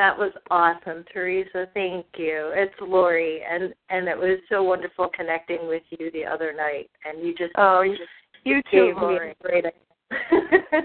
[0.00, 1.66] That was awesome, Teresa.
[1.74, 2.52] Thank you.
[2.54, 6.88] It's Lori, and and it was so wonderful connecting with you the other night.
[7.04, 7.98] And you just oh, you,
[8.44, 9.26] you too, gave Lori.
[9.26, 9.64] me a great.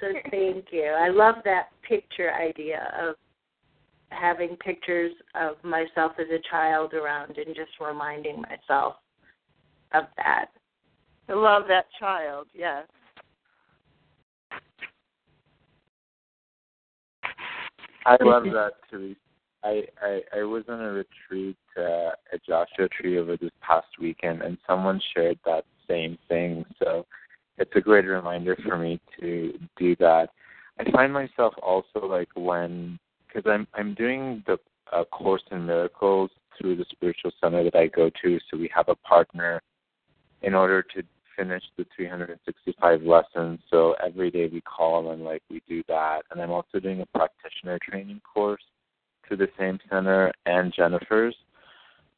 [0.00, 0.84] so thank you.
[0.84, 3.16] I love that picture idea of
[4.10, 8.94] having pictures of myself as a child around and just reminding myself
[9.94, 10.46] of that.
[11.28, 12.86] I love that child, yes.
[18.06, 19.14] I love that too.
[19.62, 24.42] I, I I was on a retreat uh, at Joshua Tree over this past weekend,
[24.42, 26.64] and someone shared that same thing.
[26.82, 27.06] So
[27.58, 30.28] it's a great reminder for me to do that.
[30.78, 34.58] I find myself also like when because I'm I'm doing the
[34.92, 38.38] uh, course in miracles through the spiritual center that I go to.
[38.50, 39.60] So we have a partner
[40.42, 41.02] in order to
[41.36, 43.60] finish the 365 lessons.
[43.70, 46.22] So every day we call and like we do that.
[46.30, 48.62] And I'm also doing a practitioner training course
[49.28, 51.36] to the same center and Jennifer's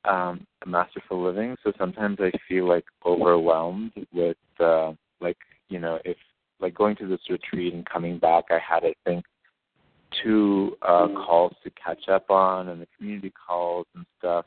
[0.05, 1.57] um, Masterful Living.
[1.65, 6.17] So sometimes I feel like overwhelmed with uh, like you know if
[6.61, 9.25] like going to this retreat and coming back, I had I think
[10.23, 14.47] two uh, calls to catch up on and the community calls and stuff.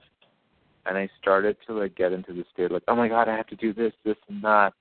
[0.89, 3.47] And I started to like get into the state like, oh my god, I have
[3.47, 4.73] to do this, this, and that.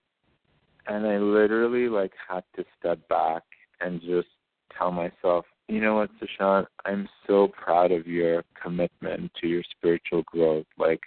[0.87, 3.43] And I literally like had to step back
[3.83, 4.29] and just
[4.77, 10.23] tell myself, you know what, Sashan, I'm so proud of your commitment to your spiritual
[10.23, 10.65] growth.
[10.79, 11.01] Like,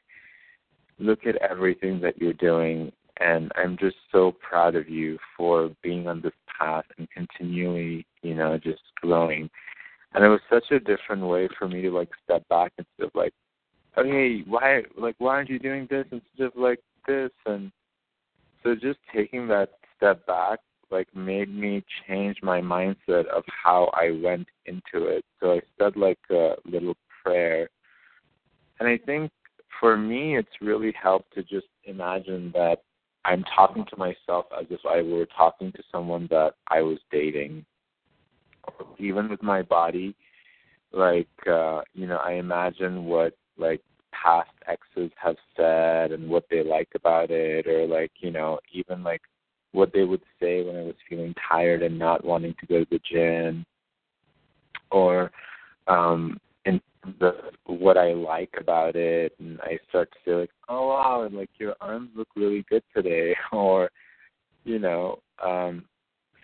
[1.00, 6.08] look at everything that you're doing, and I'm just so proud of you for being
[6.08, 9.50] on this path and continually, you know, just growing.
[10.14, 13.12] And it was such a different way for me to like step back instead of
[13.16, 13.34] like,
[13.98, 17.32] okay, why, like, why aren't you doing this instead of like this?
[17.46, 17.72] And
[18.64, 20.60] so just taking that step back
[20.92, 25.24] like made me change my mindset of how I went into it.
[25.40, 27.70] So I said like a little prayer.
[28.80, 29.32] And I think
[29.80, 32.84] for me it's really helped to just imagine that
[33.24, 37.66] I'm talking to myself as if I were talking to someone that I was dating.
[39.00, 40.16] Even with my body,
[40.92, 46.64] like uh, you know, I imagine what like past exes have said and what they
[46.64, 49.22] like about it or like, you know, even like
[49.72, 52.90] what they would say when I was feeling tired and not wanting to go to
[52.90, 53.66] the gym,
[54.92, 55.32] or
[55.88, 56.82] um, in
[57.20, 57.36] the
[57.66, 61.50] what I like about it, and I start to say like, oh wow, and like
[61.58, 63.90] your arms look really good today, or
[64.64, 65.86] you know, um,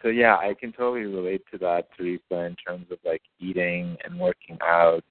[0.02, 4.20] so yeah, I can totally relate to that, Teresa, in terms of like eating and
[4.20, 5.04] working out,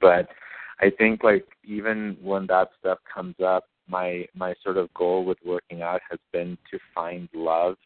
[0.00, 0.28] but
[0.80, 5.38] I think like even when that stuff comes up, my my sort of goal with
[5.44, 7.76] working out has been to find love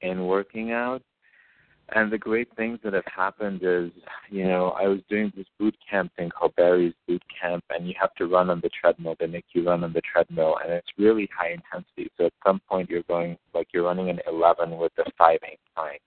[0.00, 1.02] in working out.
[1.90, 3.90] And the great things that have happened is,
[4.30, 7.94] you know, I was doing this boot camp thing called Barry's Boot Camp, and you
[8.00, 9.16] have to run on the treadmill.
[9.20, 12.10] They make you run on the treadmill, and it's really high intensity.
[12.16, 15.58] So at some point, you're going like you're running an 11 with a 5 8
[15.76, 15.98] time.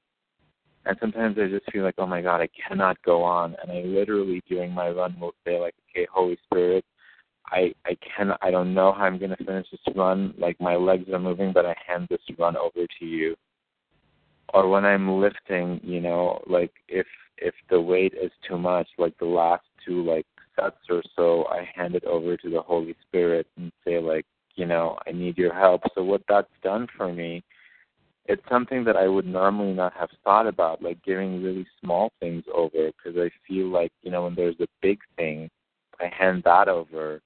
[0.87, 3.55] And sometimes I just feel like, oh my God, I cannot go on.
[3.61, 6.85] And I literally during my run will say like, okay, Holy Spirit,
[7.47, 10.33] I I can I don't know how I'm gonna finish this run.
[10.37, 13.35] Like my legs are moving, but I hand this run over to you.
[14.53, 19.17] Or when I'm lifting, you know, like if if the weight is too much, like
[19.19, 23.47] the last two like sets or so, I hand it over to the Holy Spirit
[23.57, 25.81] and say like, you know, I need your help.
[25.95, 27.43] So what that's done for me,
[28.27, 32.43] it's something that I would normally not have thought about, like giving really small things
[32.53, 35.49] over, because I feel like you know when there's a big thing,
[35.99, 37.21] I hand that over.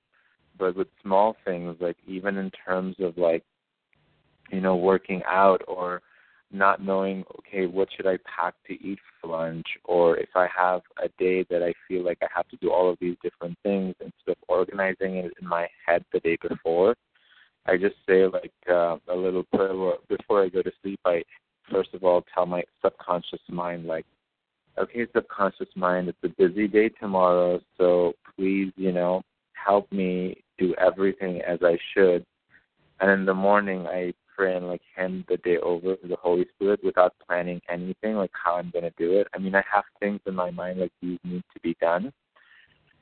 [0.58, 3.44] But with small things like even in terms of like
[4.52, 6.02] you know working out or
[6.52, 10.82] not knowing okay what should i pack to eat for lunch or if i have
[11.04, 13.96] a day that i feel like i have to do all of these different things
[14.02, 16.96] instead of organizing it in my head the day before
[17.68, 21.24] i just say like uh, a little prayer before i go to sleep i
[21.72, 24.06] first of all tell my subconscious mind like
[24.78, 29.22] okay subconscious mind it's a busy day tomorrow so please you know
[29.66, 32.26] help me do everything as I should.
[33.00, 36.46] And in the morning, I pray and like hand the day over to the Holy
[36.56, 39.28] Spirit without planning anything, like how I'm going to do it.
[39.34, 42.14] I mean, I have things in my mind like these need to be done.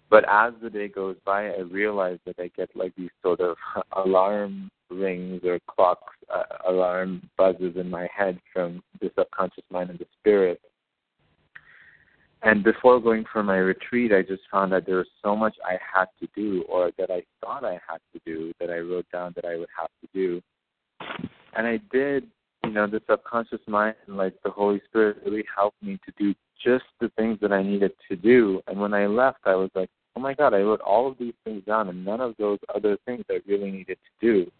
[0.09, 3.57] But as the day goes by, I realize that I get like these sort of
[3.95, 9.99] alarm rings or clocks, uh, alarm buzzes in my head from the subconscious mind and
[9.99, 10.59] the spirit
[12.41, 15.73] and before going for my retreat, I just found that there was so much I
[15.73, 19.33] had to do, or that I thought I had to do, that I wrote down
[19.35, 20.41] that I would have to do.
[21.55, 22.27] And I did,
[22.63, 26.33] you know, the subconscious mind and like the Holy Spirit really helped me to do
[26.63, 28.61] just the things that I needed to do.
[28.67, 31.33] And when I left, I was like, oh my God, I wrote all of these
[31.43, 34.51] things down, and none of those other things I really needed to do.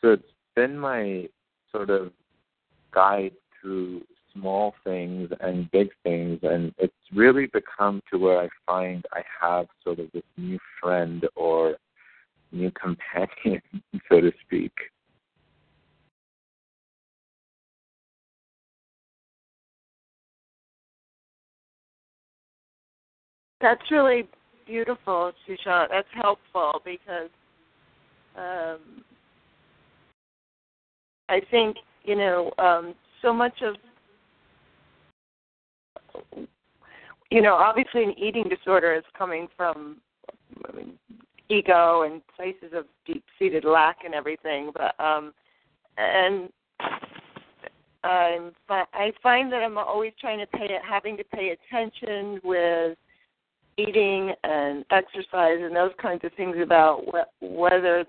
[0.00, 0.22] So it's
[0.54, 1.28] been my
[1.72, 2.12] sort of
[2.92, 9.04] guide through small things and big things and it's really become to where I find
[9.12, 11.76] I have sort of this new friend or
[12.52, 13.62] new companion,
[14.08, 14.72] so to speak.
[23.60, 24.28] That's really
[24.68, 25.88] beautiful, Sushant.
[25.90, 27.30] That's helpful because
[28.36, 29.02] um,
[31.28, 33.74] I think you know um, so much of
[37.30, 39.96] you know obviously an eating disorder is coming from
[40.68, 40.92] I mean,
[41.48, 45.32] ego and places of deep-seated lack and everything, but um,
[45.96, 46.50] and
[48.04, 52.96] I'm I find that I'm always trying to pay it, having to pay attention with
[53.78, 58.04] eating and exercise and those kinds of things about wh- whether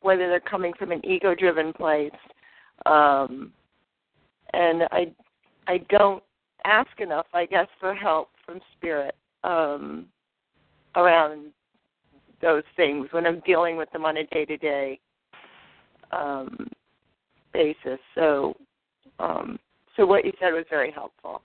[0.00, 2.10] whether they're coming from an ego driven place
[2.86, 3.52] um
[4.52, 5.06] and i
[5.68, 6.22] i don't
[6.64, 9.14] ask enough i guess for help from spirit
[9.44, 10.06] um
[10.96, 11.52] around
[12.40, 14.98] those things when i'm dealing with them on a day to day
[16.10, 16.68] um
[17.52, 17.98] basis.
[18.14, 18.56] So
[19.18, 19.58] um
[19.96, 21.42] so what you said was very helpful.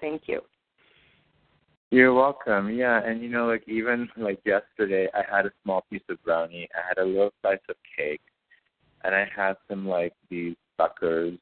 [0.00, 0.40] Thank you
[1.92, 2.70] You're welcome.
[2.70, 6.66] Yeah, and you know, like even like yesterday, I had a small piece of brownie.
[6.74, 8.22] I had a little slice of cake,
[9.04, 11.36] and I had some like these suckers.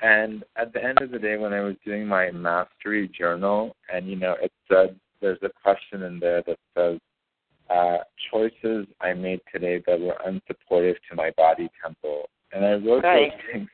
[0.00, 4.06] And at the end of the day, when I was doing my mastery journal, and
[4.06, 7.00] you know, it said there's a question in there that says
[7.70, 13.02] uh, choices I made today that were unsupportive to my body temple, and I wrote
[13.02, 13.30] Right.
[13.32, 13.68] those things.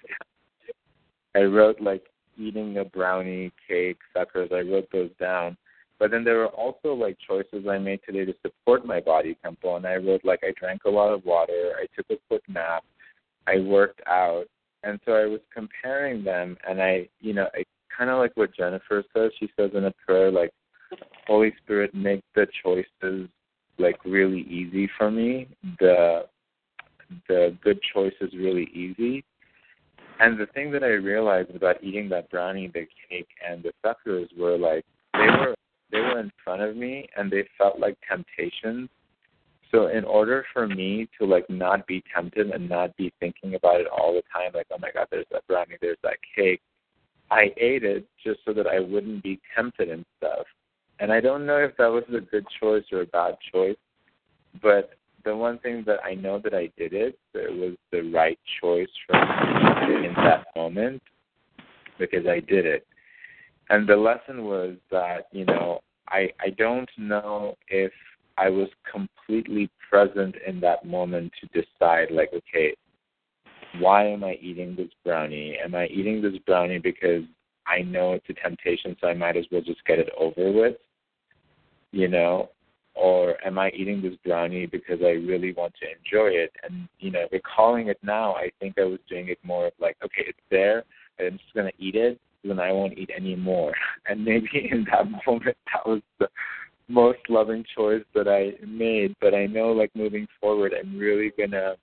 [1.34, 2.04] I wrote like
[2.38, 4.50] eating a brownie, cake, suckers.
[4.52, 5.56] I wrote those down.
[6.00, 9.76] But then there were also like choices I made today to support my body temple,
[9.76, 12.82] and I wrote like I drank a lot of water, I took a quick nap,
[13.46, 14.46] I worked out,
[14.82, 17.64] and so I was comparing them, and I, you know, I
[17.96, 19.30] kind of like what Jennifer says.
[19.38, 20.50] She says in a prayer like,
[21.26, 23.28] Holy Spirit, make the choices
[23.78, 25.48] like really easy for me.
[25.80, 26.24] The
[27.28, 29.22] the good choices really easy.
[30.18, 34.30] And the thing that I realized about eating that brownie, the cake, and the suckers
[34.38, 35.54] were like they were
[35.90, 38.88] they were in front of me and they felt like temptations.
[39.70, 43.80] So in order for me to like not be tempted and not be thinking about
[43.80, 46.60] it all the time, like, oh my god, there's that brownie, there's that cake,
[47.30, 50.46] I ate it just so that I wouldn't be tempted and stuff.
[50.98, 53.76] And I don't know if that was a good choice or a bad choice,
[54.60, 54.90] but
[55.24, 58.88] the one thing that I know that I did it, it was the right choice
[59.06, 61.02] for me in that moment
[61.98, 62.86] because I did it.
[63.70, 67.92] And the lesson was that, you know, I I don't know if
[68.36, 72.74] I was completely present in that moment to decide like, okay,
[73.78, 75.56] why am I eating this brownie?
[75.64, 77.22] Am I eating this brownie because
[77.66, 80.76] I know it's a temptation so I might as well just get it over with?
[81.92, 82.50] You know,
[82.94, 86.52] or am I eating this brownie because I really want to enjoy it?
[86.64, 89.96] And you know, recalling it now, I think I was doing it more of like,
[90.04, 90.82] okay, it's there,
[91.20, 93.72] I'm just gonna eat it, then I won't eat any more.
[94.08, 96.28] And maybe in that moment, that was the
[96.88, 99.14] most loving choice that I made.
[99.20, 101.74] But I know, like moving forward, I'm really gonna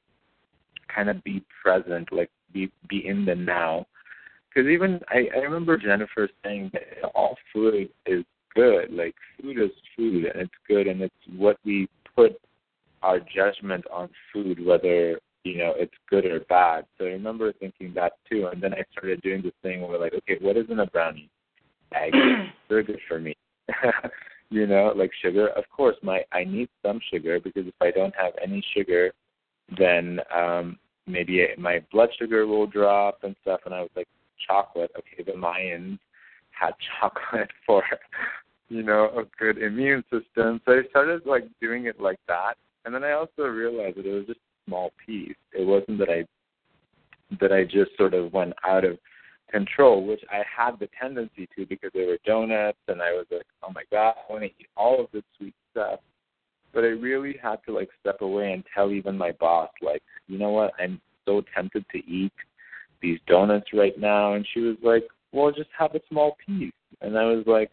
[0.94, 3.86] kind of be present, like be be in the now.
[4.50, 8.24] Because even I, I remember Jennifer saying that all food is
[8.56, 8.92] good.
[8.92, 12.40] Like food is food, and it's good, and it's what we put
[13.04, 16.86] our judgment on food, whether you know it's good or bad.
[16.98, 20.14] So I remember thinking that too, and then I started doing this thing where like,
[20.14, 21.30] okay, what isn't a brownie?
[21.94, 22.18] Eggs,
[22.70, 23.36] they're good for me.
[24.50, 25.50] you know, like sugar.
[25.50, 29.12] Of course, my I need some sugar because if I don't have any sugar,
[29.78, 33.62] then um maybe my blood sugar will drop and stuff.
[33.66, 34.08] And I was like,
[34.46, 34.92] chocolate.
[34.98, 36.00] Okay, the Mayans
[36.52, 37.84] had chocolate for
[38.70, 40.62] you know a good immune system.
[40.66, 44.14] So I started like doing it like that, and then I also realized that it
[44.14, 45.36] was just small piece.
[45.54, 46.26] It wasn't that I
[47.42, 48.98] that I just sort of went out of
[49.52, 53.46] control, which I had the tendency to because they were donuts, and I was like,
[53.64, 56.00] oh my god, I want to eat all of this sweet stuff.
[56.74, 60.38] But I really had to like step away and tell even my boss, like, you
[60.38, 62.34] know what, I'm so tempted to eat
[63.02, 67.18] these donuts right now, and she was like, well, just have a small piece, and
[67.18, 67.72] I was like,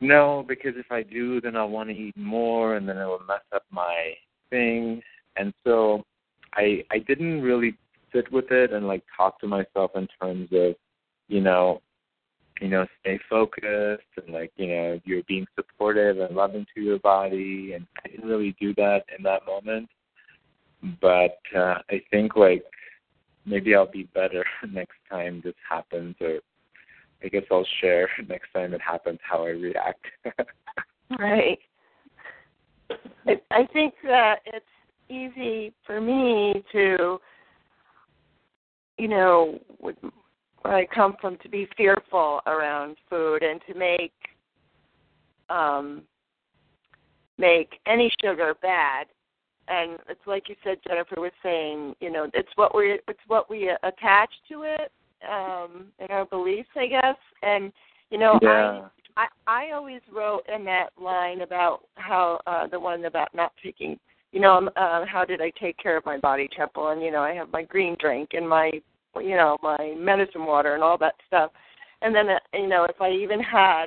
[0.00, 3.20] no, because if I do, then I'll want to eat more, and then it will
[3.26, 4.14] mess up my
[4.50, 5.02] thing,
[5.38, 6.04] and so
[6.54, 7.76] I I didn't really
[8.12, 10.74] sit with it and like talk to myself in terms of,
[11.28, 11.80] you know,
[12.60, 16.98] you know, stay focused and like, you know, you're being supportive and loving to your
[16.98, 19.88] body and I didn't really do that in that moment.
[21.00, 22.64] But uh I think like
[23.46, 26.38] maybe I'll be better next time this happens or
[27.22, 30.04] I guess I'll share next time it happens how I react.
[31.18, 31.58] Right.
[33.26, 34.64] I, I think that it's
[35.18, 37.18] easy for me to,
[38.98, 39.94] you know, where
[40.64, 44.12] I come from, to be fearful around food and to make
[45.50, 46.02] um,
[47.38, 49.06] make any sugar bad.
[49.68, 53.50] And it's like you said, Jennifer was saying, you know, it's what we it's what
[53.50, 54.90] we attach to it,
[55.30, 57.16] um, and our beliefs, I guess.
[57.42, 57.72] And
[58.10, 58.88] you know, Yeah.
[59.16, 63.52] I I I always wrote in that line about how uh the one about not
[63.62, 63.98] taking
[64.32, 66.88] you know, um, uh, how did I take care of my body temple?
[66.88, 68.70] And you know, I have my green drink and my,
[69.16, 71.50] you know, my medicine water and all that stuff.
[72.02, 73.86] And then, uh, you know, if I even had,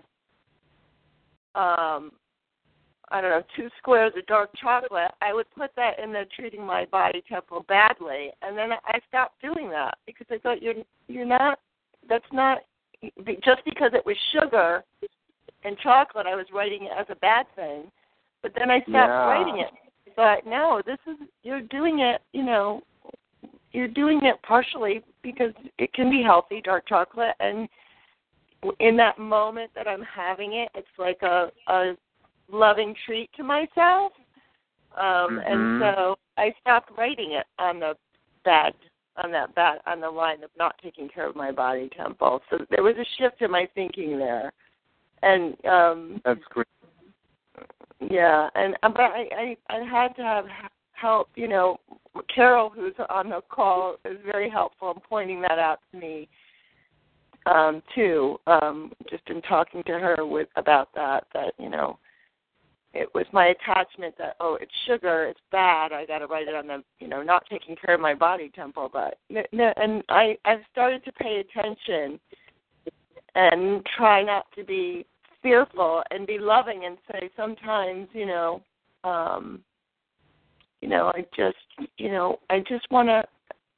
[1.55, 2.11] um,
[3.11, 6.65] I don't know, two squares of dark chocolate, I would put that in there, treating
[6.65, 8.31] my body temple badly.
[8.41, 10.75] And then I stopped doing that because I thought you're
[11.07, 11.59] you're not.
[12.09, 12.59] That's not
[13.43, 14.83] just because it was sugar
[15.63, 16.25] and chocolate.
[16.25, 17.91] I was writing it as a bad thing.
[18.41, 19.27] But then I stopped Yeah.
[19.27, 19.69] writing it
[20.15, 22.81] but no, this is you're doing it, you know,
[23.71, 27.67] you're doing it partially because it can be healthy, dark chocolate, and
[28.79, 31.93] in that moment that I'm having it, it's like a a
[32.51, 34.13] loving treat to myself.
[34.97, 35.51] Um Mhm.
[35.51, 37.95] and so I stopped writing it on the
[38.43, 38.73] bad
[39.17, 42.41] on that bad on the line of not taking care of my body temple.
[42.49, 44.51] So there was a shift in my thinking there.
[45.23, 46.67] And um That's great.
[48.09, 50.45] Yeah, and uh, but I, I I had to have
[50.93, 51.29] help.
[51.35, 51.77] You know,
[52.33, 56.27] Carol, who's on the call, is very helpful in pointing that out to me
[57.45, 58.37] um, too.
[58.47, 61.99] Um, just in talking to her with about that, that you know,
[62.93, 65.91] it was my attachment that oh, it's sugar, it's bad.
[65.91, 68.51] I got to write it on the you know not taking care of my body
[68.55, 68.89] temple.
[68.91, 72.19] But n- n- and I I've started to pay attention
[73.35, 75.05] and try not to be
[75.41, 78.61] fearful and be loving and say sometimes you know
[79.03, 79.59] um
[80.81, 81.57] you know i just
[81.97, 83.23] you know i just want to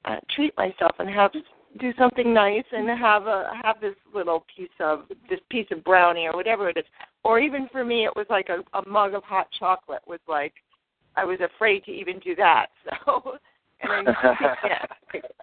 [0.05, 1.31] uh, treat myself and have
[1.79, 6.27] do something nice and have a have this little piece of this piece of brownie
[6.27, 6.85] or whatever it is.
[7.23, 10.53] Or even for me it was like a, a mug of hot chocolate was like
[11.15, 12.67] i was afraid to even do that.
[13.05, 13.33] So
[13.85, 14.07] and
[14.63, 14.85] yeah,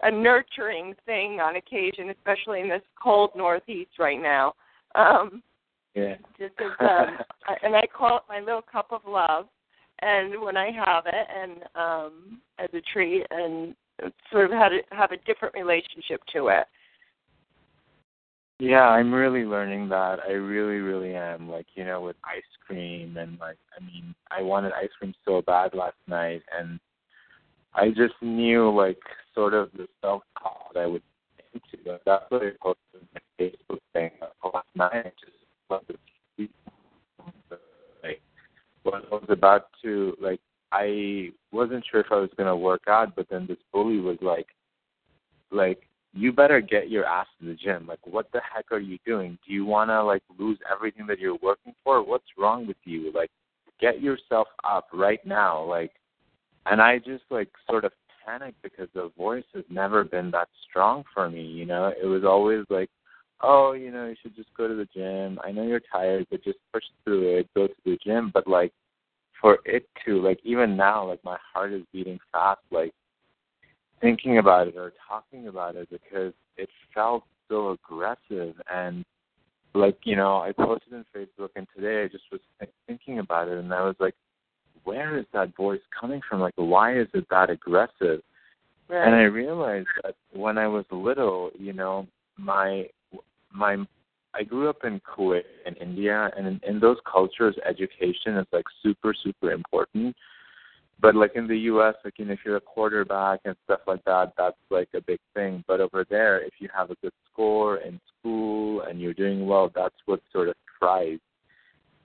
[0.02, 4.54] a nurturing thing on occasion especially in this cold northeast right now.
[4.94, 5.42] Um
[5.94, 6.14] Yeah.
[6.38, 7.18] just as um
[7.62, 9.46] and I call it my little cup of love
[10.00, 13.74] and when I have it and um as a treat and
[14.30, 16.66] sort of had to have a different relationship to it.
[18.58, 20.18] Yeah, I'm really learning that.
[20.26, 21.48] I really, really am.
[21.48, 25.42] Like, you know, with ice cream and like I mean, I wanted ice cream so
[25.42, 26.78] bad last night and
[27.74, 29.00] I just knew like
[29.34, 31.02] sort of the self talk that I would
[31.54, 31.98] into.
[32.06, 34.10] That's what I posted on my Facebook thing
[34.44, 35.12] last night.
[35.20, 35.36] Just
[35.88, 36.48] the
[38.02, 38.20] like
[38.82, 40.40] when I was about to like
[40.72, 44.46] I wasn't sure if I was gonna work out, but then this bully was like
[45.50, 47.86] like you better get your ass to the gym.
[47.86, 49.38] Like, what the heck are you doing?
[49.46, 52.02] Do you want to like lose everything that you're working for?
[52.02, 53.12] What's wrong with you?
[53.14, 53.30] Like,
[53.80, 55.62] get yourself up right now.
[55.62, 55.92] Like,
[56.66, 57.92] and I just like sort of
[58.26, 61.42] panicked because the voice has never been that strong for me.
[61.42, 62.90] You know, it was always like,
[63.42, 65.38] oh, you know, you should just go to the gym.
[65.44, 67.48] I know you're tired, but just push through it.
[67.54, 68.30] Go to the gym.
[68.32, 68.72] But like,
[69.40, 72.60] for it to like, even now, like my heart is beating fast.
[72.70, 72.92] Like
[74.00, 79.04] thinking about it or talking about it because it felt so aggressive and
[79.74, 83.48] like you know i posted in facebook and today i just was th- thinking about
[83.48, 84.14] it and i was like
[84.84, 88.22] where is that voice coming from like why is it that aggressive
[88.88, 89.06] Right.
[89.06, 92.86] and i realized that when i was little you know my
[93.52, 93.76] my
[94.34, 98.64] i grew up in kuwait in india and in, in those cultures education is like
[98.82, 100.14] super super important
[101.00, 104.04] but like in the US, like you know, if you're a quarterback and stuff like
[104.04, 105.64] that, that's like a big thing.
[105.66, 109.70] But over there, if you have a good score in school and you're doing well,
[109.74, 111.20] that's what sort of thrives.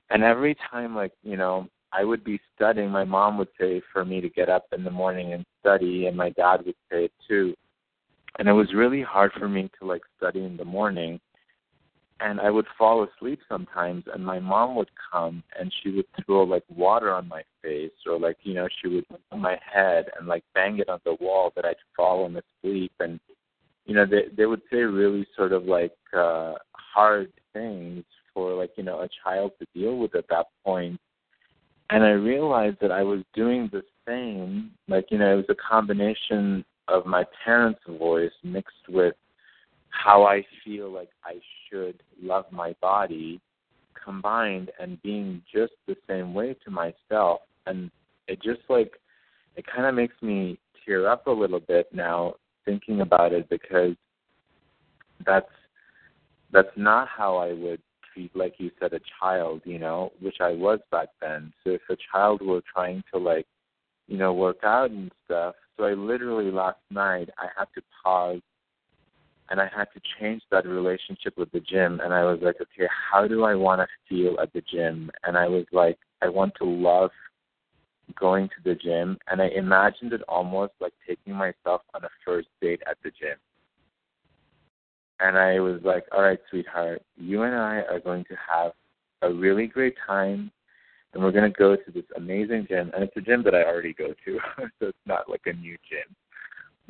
[0.09, 2.89] And every time, like you know, I would be studying.
[2.89, 6.15] My mom would say for me to get up in the morning and study, and
[6.15, 7.53] my dad would say it too.
[8.39, 11.19] And it was really hard for me to like study in the morning
[12.21, 16.43] and I would fall asleep sometimes and my mom would come and she would throw
[16.43, 20.27] like water on my face or like you know she would on my head and
[20.27, 22.93] like bang it on the wall that I'd fallen asleep.
[22.99, 23.19] And
[23.85, 28.03] you know they they would say really sort of like uh hard things
[28.33, 30.99] for like you know a child to deal with at that point.
[31.89, 35.55] And I realized that I was doing the same like you know it was a
[35.55, 39.15] combination of my parents' voice mixed with
[40.03, 41.39] how I feel like I
[41.69, 43.41] should love my body
[44.03, 47.89] combined and being just the same way to myself and
[48.27, 48.93] it just like
[49.55, 52.33] it kind of makes me tear up a little bit now
[52.65, 53.95] thinking about it because
[55.25, 55.49] that's
[56.51, 57.81] that's not how I would
[58.13, 61.53] treat like you said, a child, you know, which I was back then.
[61.63, 63.47] So if a child were trying to like,
[64.07, 68.41] you know, work out and stuff, so I literally last night I had to pause
[69.49, 72.87] and I had to change that relationship with the gym and I was like, okay,
[73.11, 75.11] how do I want to feel at the gym?
[75.23, 77.11] And I was like, I want to love
[78.19, 82.47] going to the gym and I imagined it almost like taking myself on a first
[82.61, 83.37] date at the gym.
[85.19, 88.71] And I was like, all right, sweetheart, you and I are going to have
[89.21, 90.51] a really great time
[91.13, 92.91] and we're going to go to this amazing gym.
[92.93, 94.39] And it's a gym that I already go to,
[94.79, 96.15] so it's not like a new gym.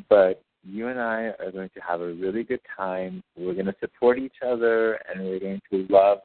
[0.10, 3.24] But you and I are going to have a really good time.
[3.38, 6.20] We're going to support each other and we're going to love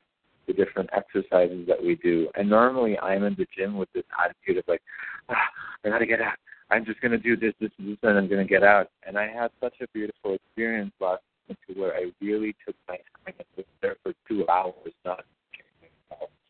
[0.47, 2.28] the different exercises that we do.
[2.34, 4.82] And normally I'm in the gym with this attitude of like,
[5.28, 5.36] ah,
[5.84, 6.36] I got to get out.
[6.70, 8.88] I'm just going to do this, this, this, and I'm going to get out.
[9.07, 11.22] And I had such a beautiful experience last
[11.66, 15.24] to where I really took my time and was there for two hours, not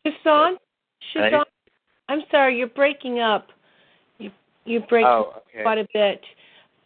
[0.07, 0.57] Shashawn,
[1.14, 1.45] Shashawn,
[2.09, 3.49] I'm sorry, you're breaking up.
[4.18, 4.30] You
[4.64, 5.62] you're breaking oh, okay.
[5.62, 6.20] quite a bit.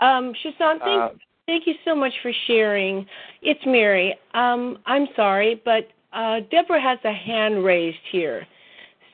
[0.01, 1.11] Um, Shashawn, thank Uh,
[1.47, 3.07] thank you so much for sharing.
[3.43, 4.15] It's Mary.
[4.35, 8.47] Um, I'm sorry, but uh, Deborah has a hand raised here.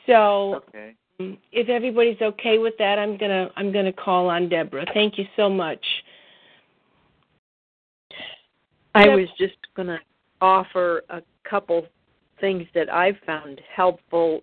[0.07, 0.95] So okay.
[1.21, 4.87] um, if everybody's okay with that, I'm gonna I'm gonna call on Deborah.
[4.95, 5.85] Thank you so much.
[8.95, 9.99] I Deb- was just going to
[10.41, 11.87] offer a couple
[12.41, 14.43] things that I've found helpful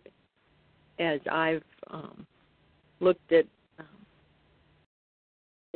[0.99, 2.25] as I've um,
[2.99, 3.45] looked at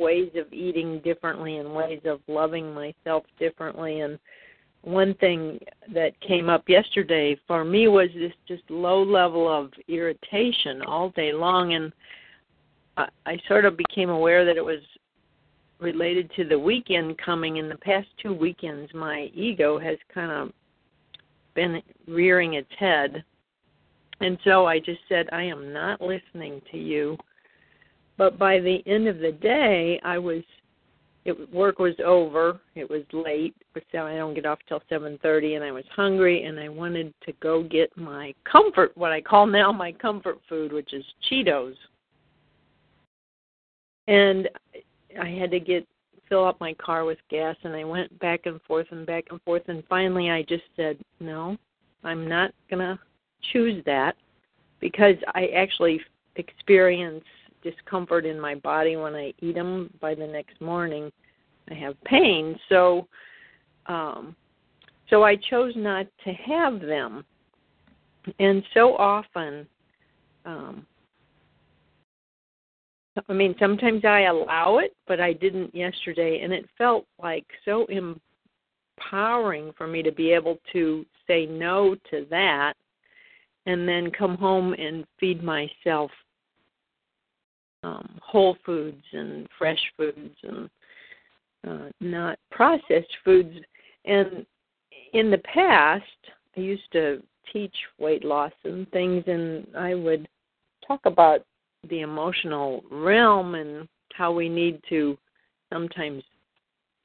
[0.02, 4.00] ways of eating differently and ways of loving myself differently.
[4.00, 4.18] And
[4.82, 5.58] one thing
[5.94, 11.32] that came up yesterday for me was this just low level of irritation all day
[11.32, 11.74] long.
[11.74, 11.92] And
[12.96, 14.80] I, I sort of became aware that it was
[15.82, 20.52] related to the weekend coming in the past two weekends my ego has kind of
[21.54, 23.24] been rearing its head
[24.20, 27.18] and so i just said i am not listening to you
[28.16, 30.42] but by the end of the day i was
[31.24, 32.60] it work was over.
[32.74, 33.54] It was late.
[33.92, 37.14] So i don't get off till seven thirty and i was hungry and i wanted
[37.24, 41.74] to go get my comfort what i call now my comfort food which is cheetos.
[44.08, 44.48] And
[45.20, 45.86] I had to get
[46.28, 49.40] fill up my car with gas and I went back and forth and back and
[49.42, 51.56] forth and finally I just said, "No,
[52.02, 52.98] I'm not going to
[53.52, 54.16] choose that
[54.80, 56.00] because I actually
[56.36, 57.24] experience
[57.62, 61.10] discomfort in my body when I eat them by the next morning.
[61.70, 63.06] I have pain, so
[63.86, 64.36] um
[65.10, 67.24] so I chose not to have them.
[68.38, 69.66] And so often
[70.44, 70.86] um
[73.28, 77.86] I mean, sometimes I allow it, but I didn't yesterday, and it felt like so
[79.10, 82.74] empowering for me to be able to say no to that
[83.66, 86.10] and then come home and feed myself
[87.82, 90.70] um, whole foods and fresh foods and
[91.68, 93.54] uh, not processed foods.
[94.04, 94.46] And
[95.12, 96.04] in the past,
[96.56, 97.22] I used to
[97.52, 100.28] teach weight loss and things, and I would
[100.86, 101.44] talk about
[101.88, 105.18] the emotional realm and how we need to
[105.72, 106.22] sometimes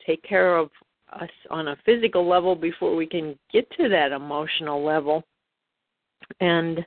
[0.06, 0.70] take care of
[1.14, 5.24] us on a physical level before we can get to that emotional level
[6.42, 6.86] and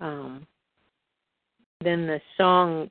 [0.00, 0.46] um
[1.84, 2.90] then the song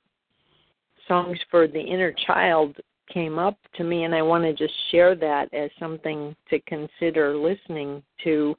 [1.07, 2.77] songs for the inner child
[3.13, 7.35] came up to me and I want to just share that as something to consider
[7.35, 8.55] listening to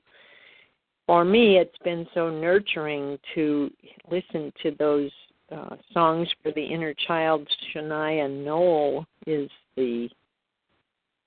[1.07, 3.71] for me it's been so nurturing to
[4.11, 5.11] listen to those
[5.53, 7.47] uh, songs for the inner child.
[7.75, 10.09] Shaina Noll is the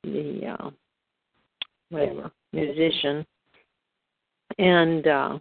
[0.04, 0.70] the uh,
[1.90, 3.26] whatever musician,
[4.58, 5.40] and uh,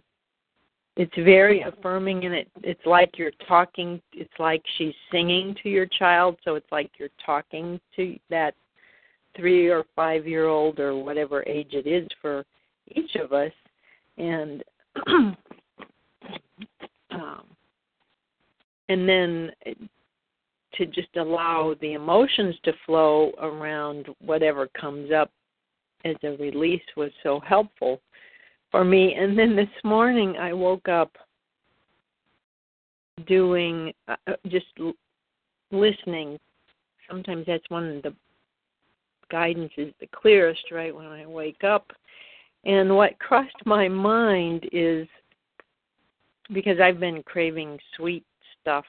[0.97, 2.25] it's very affirming.
[2.25, 4.01] And it it's like you're talking.
[4.13, 6.37] It's like she's singing to your child.
[6.43, 8.53] So it's like you're talking to that
[9.35, 12.45] three or five year old or whatever age it is for
[12.95, 13.51] each of us,
[14.17, 14.63] and.
[17.11, 17.43] um,
[18.89, 19.51] and then
[20.75, 25.31] to just allow the emotions to flow around whatever comes up
[26.05, 27.99] as a release was so helpful
[28.71, 29.15] for me.
[29.15, 31.11] And then this morning I woke up
[33.27, 34.93] doing uh, uh just l-
[35.71, 36.37] listening.
[37.09, 38.13] Sometimes that's one of the
[39.29, 41.91] guidance is the clearest, right, when I wake up.
[42.65, 45.07] And what crossed my mind is
[46.53, 48.25] because I've been craving sweet
[48.61, 48.85] stuff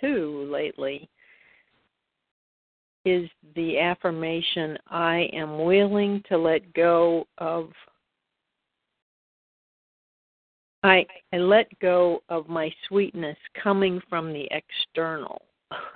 [0.00, 1.08] too lately
[3.04, 7.70] is the affirmation I am willing to let go of
[10.82, 15.42] I I let go of my sweetness coming from the external.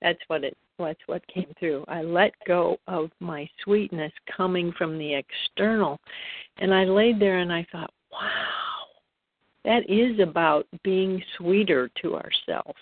[0.00, 1.84] that's what it that's what came through.
[1.88, 6.00] I let go of my sweetness coming from the external.
[6.58, 8.86] And I laid there and I thought, wow,
[9.64, 12.78] that is about being sweeter to ourselves.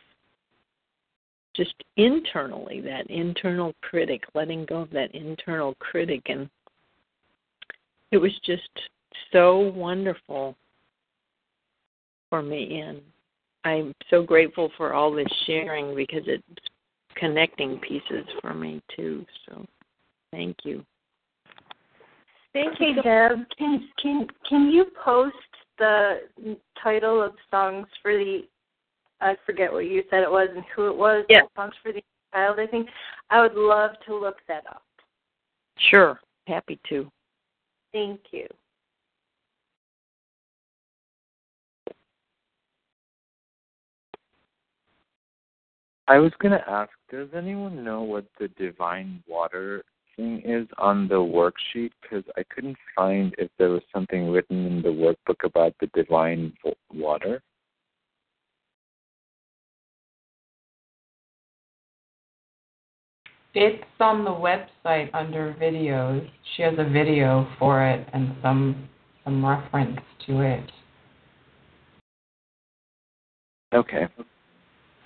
[1.54, 6.22] Just internally, that internal critic, letting go of that internal critic.
[6.26, 6.48] And
[8.12, 8.68] it was just
[9.32, 10.56] so wonderful
[12.28, 12.80] for me.
[12.80, 13.00] And
[13.64, 16.42] I'm so grateful for all this sharing because it's
[17.16, 19.24] connecting pieces for me too.
[19.46, 19.66] So
[20.30, 20.84] thank you.
[22.52, 23.38] Thank you, Deb.
[23.56, 25.36] Can can can you post
[25.78, 26.20] the
[26.82, 28.42] title of songs for the
[29.20, 31.24] I forget what you said it was and who it was.
[31.28, 31.42] Yeah.
[31.54, 32.02] Songs for the
[32.32, 32.88] child, I think.
[33.28, 34.82] I would love to look that up.
[35.90, 36.18] Sure.
[36.46, 37.10] Happy to.
[37.92, 38.46] Thank you.
[46.10, 49.84] I was going to ask, does anyone know what the divine water
[50.16, 51.92] thing is on the worksheet?
[52.02, 56.52] Because I couldn't find if there was something written in the workbook about the divine
[56.92, 57.40] water.
[63.54, 66.28] It's on the website under videos.
[66.56, 68.88] She has a video for it and some
[69.22, 70.72] some reference to it.
[73.72, 74.08] Okay.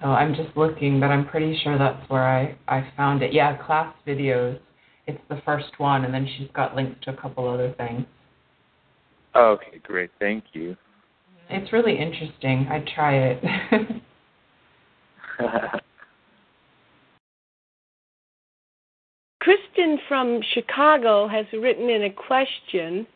[0.05, 3.33] So I'm just looking, but I'm pretty sure that's where I I found it.
[3.33, 4.59] Yeah, class videos.
[5.07, 8.05] It's the first one, and then she's got links to a couple other things.
[9.35, 10.11] Okay, great.
[10.21, 10.77] Thank you.
[11.49, 12.69] It's really interesting.
[12.71, 13.43] I'd try it.
[19.41, 23.07] Kristen from Chicago has written in a question,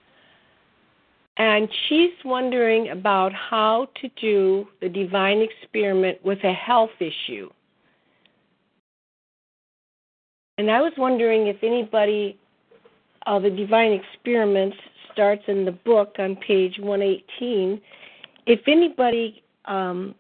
[1.39, 7.49] and she's wondering about how to do the divine experiment with a health issue.
[10.59, 12.37] And I was wondering if anybody,
[13.27, 14.77] uh, the divine experiments
[15.13, 17.81] starts in the book on page 118.
[18.47, 20.17] If anybody um,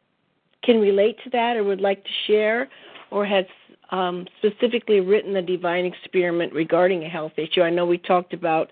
[0.62, 2.68] can relate to that or would like to share
[3.10, 3.44] or has
[3.90, 7.62] um, specifically written the divine experiment regarding a health issue.
[7.62, 8.70] I know we talked about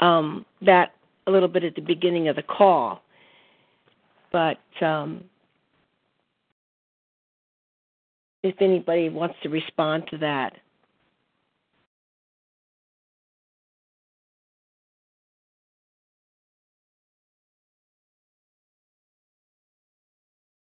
[0.00, 0.92] um, that
[1.26, 3.02] a little bit at the beginning of the call,
[4.32, 5.24] but um,
[8.42, 10.52] if anybody wants to respond to that.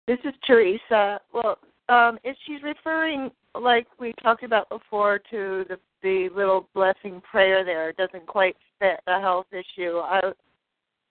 [0.06, 1.20] This is Teresa.
[1.32, 1.56] Well,
[1.88, 7.64] um, is she's referring, like we talked about before, to the the little blessing prayer
[7.64, 7.90] there.
[7.90, 9.98] It doesn't quite fit the health issue.
[9.98, 10.32] I,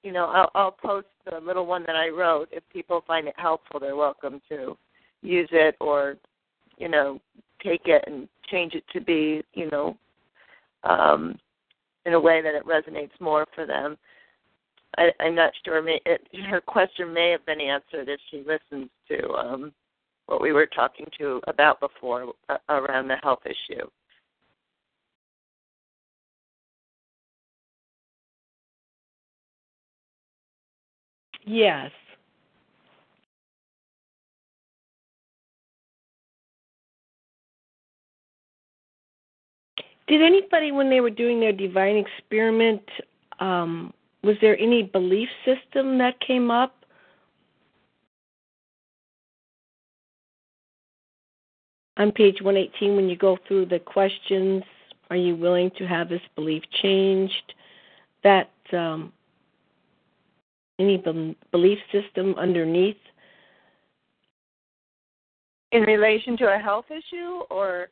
[0.03, 2.49] you know, I'll, I'll post the little one that I wrote.
[2.51, 4.77] If people find it helpful, they're welcome to
[5.21, 6.15] use it or,
[6.77, 7.19] you know,
[7.63, 9.97] take it and change it to be, you know,
[10.83, 11.37] um,
[12.05, 13.97] in a way that it resonates more for them.
[14.97, 15.81] I, I'm not sure.
[15.81, 19.71] May, it, her question may have been answered if she listens to um,
[20.27, 23.85] what we were talking to about before uh, around the health issue.
[31.49, 31.89] Yes.
[40.07, 42.83] Did anybody, when they were doing their divine experiment,
[43.39, 43.91] um,
[44.23, 46.75] was there any belief system that came up?
[51.97, 54.61] On page 118, when you go through the questions,
[55.09, 57.53] are you willing to have this belief changed?
[58.23, 59.11] That um,
[60.79, 60.97] any
[61.51, 62.97] belief system underneath?
[65.71, 67.89] In relation to a health issue, or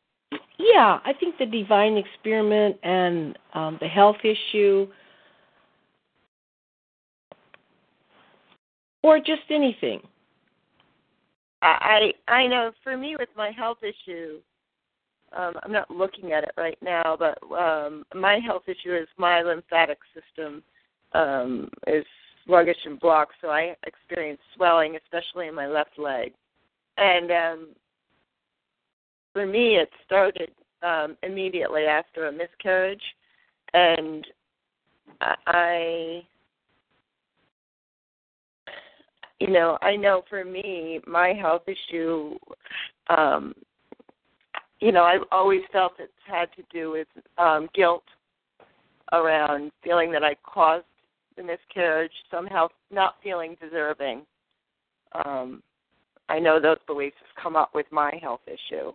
[0.58, 4.88] Yeah, I think the divine experiment and um, the health issue,
[9.02, 10.00] or just anything.
[11.62, 14.38] I I know for me with my health issue,
[15.36, 19.42] um, I'm not looking at it right now, but um, my health issue is my
[19.42, 20.62] lymphatic system
[21.12, 22.04] um, is
[22.48, 26.32] sluggish and blocked, so I experience swelling, especially in my left leg.
[26.96, 27.68] And um,
[29.32, 30.50] for me, it started
[30.82, 33.02] um, immediately after a miscarriage,
[33.74, 34.26] and
[35.20, 36.22] I
[39.40, 42.36] you know, I know for me, my health issue,
[43.08, 43.54] um,
[44.80, 48.04] you know, I've always felt it's had to do with um, guilt
[49.12, 50.84] around feeling that I caused
[51.38, 54.22] the miscarriage, somehow not feeling deserving.
[55.24, 55.62] Um,
[56.28, 58.92] I know those beliefs have come up with my health issue.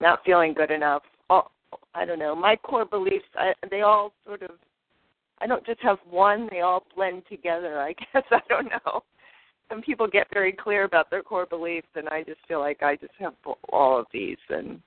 [0.00, 1.02] Not feeling good enough.
[1.30, 1.52] All,
[1.94, 2.34] I don't know.
[2.34, 4.50] My core beliefs, I, they all sort of,
[5.40, 8.24] I don't just have one, they all blend together, I guess.
[8.30, 9.02] I don't know.
[9.70, 12.96] Some people get very clear about their core beliefs, and I just feel like I
[12.96, 13.34] just have
[13.72, 14.36] all of these.
[14.50, 14.80] And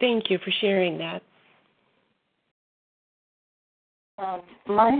[0.00, 1.22] Thank you for sharing that.
[4.18, 4.90] Um, my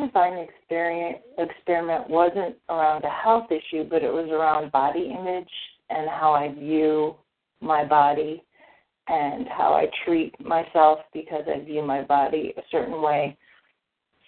[0.46, 5.48] experience experiment wasn't around a health issue, but it was around body image
[5.88, 7.14] and how I view
[7.62, 8.42] my body
[9.08, 13.36] and how I treat myself because I view my body a certain way,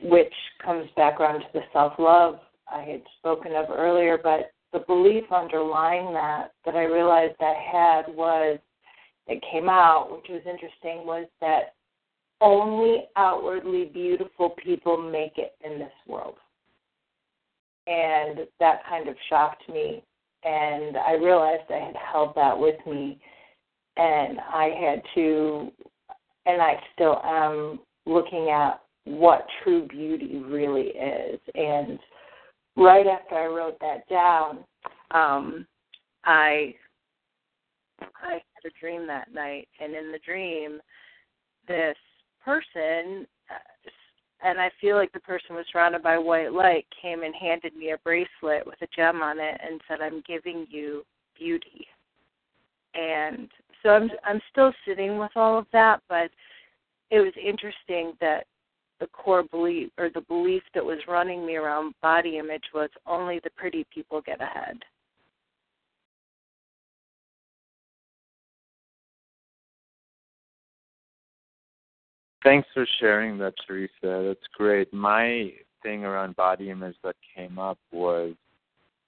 [0.02, 0.32] which
[0.64, 2.38] comes back around to the self love
[2.70, 4.18] I had spoken of earlier.
[4.22, 8.58] But the belief underlying that that I realized I had was
[9.28, 11.74] that came out, which was interesting, was that
[12.40, 16.36] only outwardly beautiful people make it in this world.
[17.86, 20.02] And that kind of shocked me.
[20.44, 23.18] And I realized I had held that with me.
[23.96, 25.72] And I had to,
[26.46, 31.40] and I still am looking at what true beauty really is.
[31.54, 31.98] And
[32.76, 34.64] right after I wrote that down,
[35.10, 35.66] um,
[36.24, 36.74] I
[38.00, 40.80] I had a dream that night, and in the dream,
[41.66, 41.96] this
[42.44, 43.90] person, uh,
[44.42, 47.90] and I feel like the person was surrounded by white light, came and handed me
[47.90, 51.04] a bracelet with a gem on it and said, "I'm giving you
[51.36, 51.86] beauty."
[52.94, 53.50] And
[53.82, 56.30] so I'm I'm still sitting with all of that, but
[57.10, 58.46] it was interesting that
[59.00, 63.40] the core belief or the belief that was running me around body image was only
[63.44, 64.78] the pretty people get ahead.
[72.44, 73.90] Thanks for sharing that, Teresa.
[74.02, 74.92] That's great.
[74.92, 78.34] My thing around body image that came up was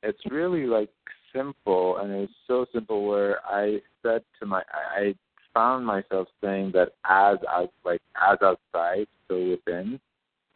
[0.03, 0.91] it's really like
[1.33, 5.15] simple, and it's so simple where I said to my, I
[5.55, 10.01] found myself saying that as out, like as outside, so within.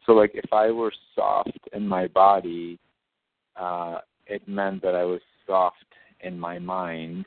[0.07, 2.79] So like if I were soft in my body,
[3.57, 5.77] uh, it meant that I was soft
[6.21, 7.27] in my mind.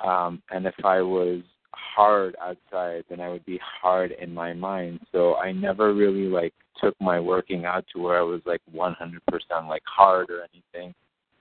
[0.00, 1.42] Um, and if I was
[1.76, 5.00] hard outside, then I would be hard in my mind.
[5.12, 8.94] So I never really like took my working out to where I was like 100%
[9.68, 10.94] like hard or anything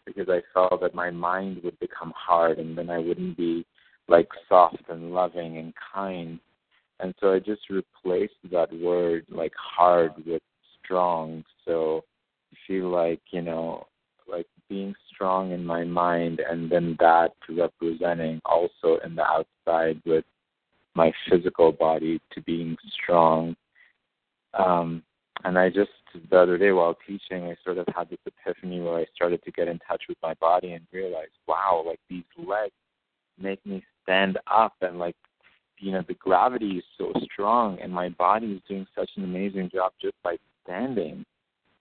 [0.06, 3.66] because I felt that my mind would become hard and then I wouldn't be
[4.08, 6.40] like soft and loving and kind.
[7.00, 10.42] And so I just replaced that word like hard with
[10.84, 11.44] strong.
[11.66, 12.04] So
[12.52, 13.88] I feel like, you know,
[14.30, 20.26] like being strong in my mind and then that representing also in the outside with
[20.95, 23.55] my physical body to being strong.
[24.53, 25.03] Um,
[25.43, 25.89] and I just
[26.30, 29.51] the other day while teaching, I sort of had this epiphany where I started to
[29.51, 32.74] get in touch with my body and realize, wow, like these legs
[33.39, 35.16] make me stand up and like
[35.80, 39.70] you know the gravity is so strong and my body is doing such an amazing
[39.74, 41.26] job just by standing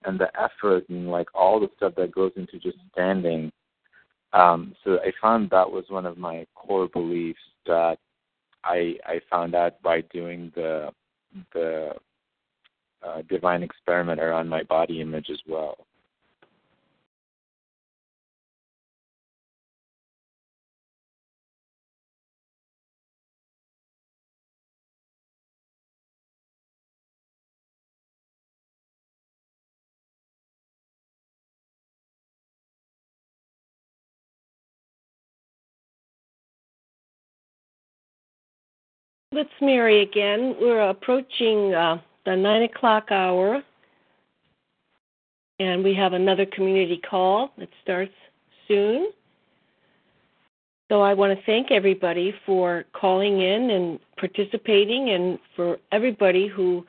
[0.04, 3.50] and the effort and like all the stuff that goes into just standing.
[4.32, 7.98] Um so i found that was one of my core beliefs that
[8.64, 10.90] i i found out by doing the
[11.52, 11.92] the
[13.02, 15.86] uh, divine experiment around my body image as well
[39.34, 40.56] Let's Mary again.
[40.60, 43.62] We're approaching uh, the nine o'clock hour,
[45.58, 48.12] and we have another community call that starts
[48.68, 49.10] soon.
[50.90, 56.84] So I want to thank everybody for calling in and participating, and for everybody who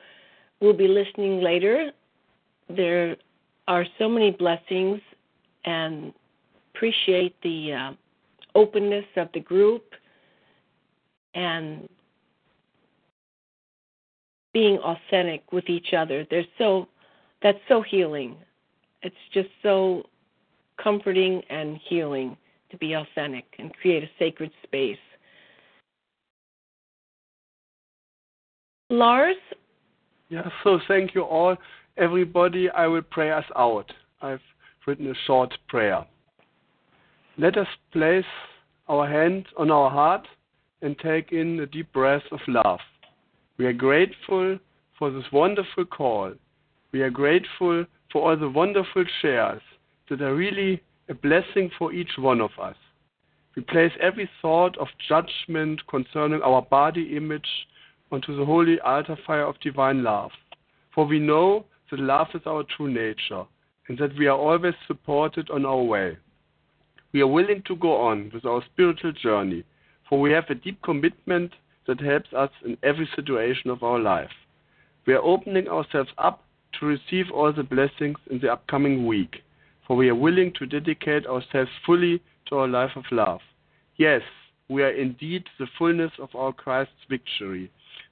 [0.60, 1.92] will be listening later.
[2.68, 3.16] There
[3.68, 5.00] are so many blessings,
[5.64, 6.12] and
[6.74, 7.92] appreciate the uh,
[8.54, 9.94] openness of the group
[11.34, 11.88] and
[14.54, 16.26] being authentic with each other.
[16.30, 16.88] There's so
[17.42, 18.36] that's so healing.
[19.02, 20.04] It's just so
[20.82, 22.38] comforting and healing
[22.70, 24.96] to be authentic and create a sacred space.
[28.88, 29.36] Lars?
[30.30, 31.56] Yeah, so thank you all.
[31.96, 33.92] Everybody, I will pray us out.
[34.22, 34.40] I've
[34.86, 36.04] written a short prayer.
[37.36, 38.24] Let us place
[38.88, 40.26] our hand on our heart
[40.82, 42.80] and take in a deep breath of love.
[43.56, 44.58] We are grateful
[44.98, 46.32] for this wonderful call.
[46.92, 49.62] We are grateful for all the wonderful shares
[50.08, 52.76] that are really a blessing for each one of us.
[53.54, 57.48] We place every thought of judgment concerning our body image
[58.10, 60.32] onto the holy altar fire of divine love.
[60.92, 63.44] For we know that love is our true nature
[63.88, 66.16] and that we are always supported on our way.
[67.12, 69.62] We are willing to go on with our spiritual journey,
[70.08, 71.52] for we have a deep commitment
[71.86, 74.30] that helps us in every situation of our life.
[75.06, 76.44] We are opening ourselves up
[76.80, 79.42] to receive all the blessings in the upcoming week,
[79.86, 83.40] for we are willing to dedicate ourselves fully to our life of love.
[83.96, 84.22] Yes,
[84.68, 87.70] we are indeed the fullness of our Christ's victory,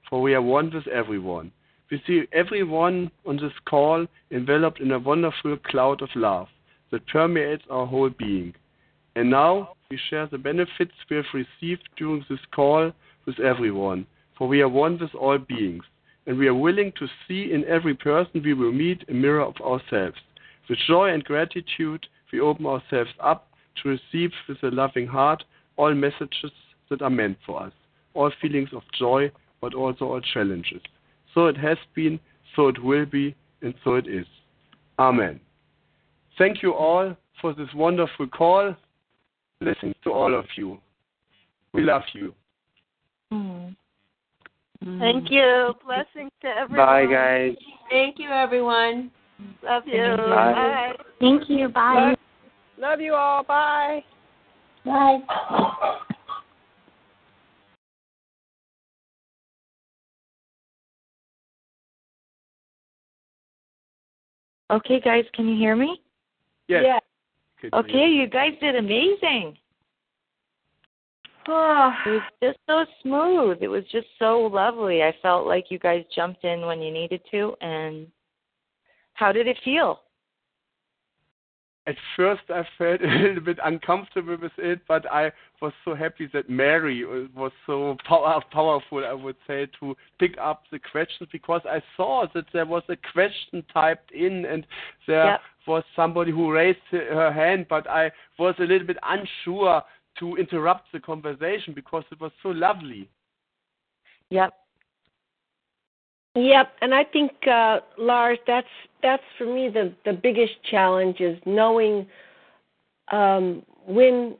[0.09, 1.51] for we are one with everyone.
[1.91, 6.49] We see everyone on this call enveloped in a wonderful cloud of love
[6.91, 8.55] that permeates our whole being.
[9.16, 12.93] And now we share the benefits we have received during this call
[13.27, 14.07] with everyone,
[14.37, 15.85] for we are one with all beings,
[16.27, 19.57] and we are willing to see in every person we will meet a mirror of
[19.61, 20.16] ourselves.
[20.68, 23.49] With joy and gratitude, we open ourselves up
[23.83, 25.43] to receive with a loving heart
[25.77, 26.53] all messages
[26.91, 27.73] that are meant for us,
[28.14, 30.81] all feelings of joy, but also all challenges.
[31.35, 32.20] So it has been,
[32.55, 34.27] so it will be, and so it is.
[34.99, 35.41] Amen.
[36.39, 38.75] Thank you all for this wonderful call.
[39.61, 40.79] Blessings to all of you.
[41.73, 42.35] We love you.
[43.33, 43.76] Mm.
[44.99, 45.74] Thank you.
[45.85, 46.87] Blessings to everyone.
[46.87, 47.57] Bye, guys.
[47.89, 49.11] Thank you, everyone.
[49.62, 50.16] Love you.
[50.16, 50.53] Bye.
[50.53, 50.93] Bye.
[51.20, 51.68] Thank you.
[51.68, 52.09] Bye.
[52.09, 52.18] Love,
[52.78, 53.43] love you all.
[53.45, 54.05] Bye.
[54.85, 55.18] Bye.
[64.70, 66.01] Okay, guys, can you hear me?
[66.68, 66.83] Yes.
[66.85, 66.99] Yeah.
[67.74, 69.57] Okay, you guys did amazing.
[71.49, 73.59] Oh, It was just so smooth.
[73.61, 75.03] It was just so lovely.
[75.03, 77.55] I felt like you guys jumped in when you needed to.
[77.61, 78.07] And
[79.14, 80.01] how did it feel?
[81.84, 86.28] At first, I felt a little bit uncomfortable with it, but I was so happy
[86.32, 91.62] that Mary was so power, powerful, I would say, to pick up the questions because
[91.64, 94.64] I saw that there was a question typed in and
[95.09, 95.40] there Yep.
[95.66, 99.82] was somebody who raised her hand, but I was a little bit unsure
[100.19, 103.09] to interrupt the conversation because it was so lovely.
[104.31, 104.55] Yep.
[106.35, 108.67] Yep, and I think uh, Lars, that's
[109.03, 112.07] that's for me the the biggest challenge is knowing
[113.11, 114.35] um, when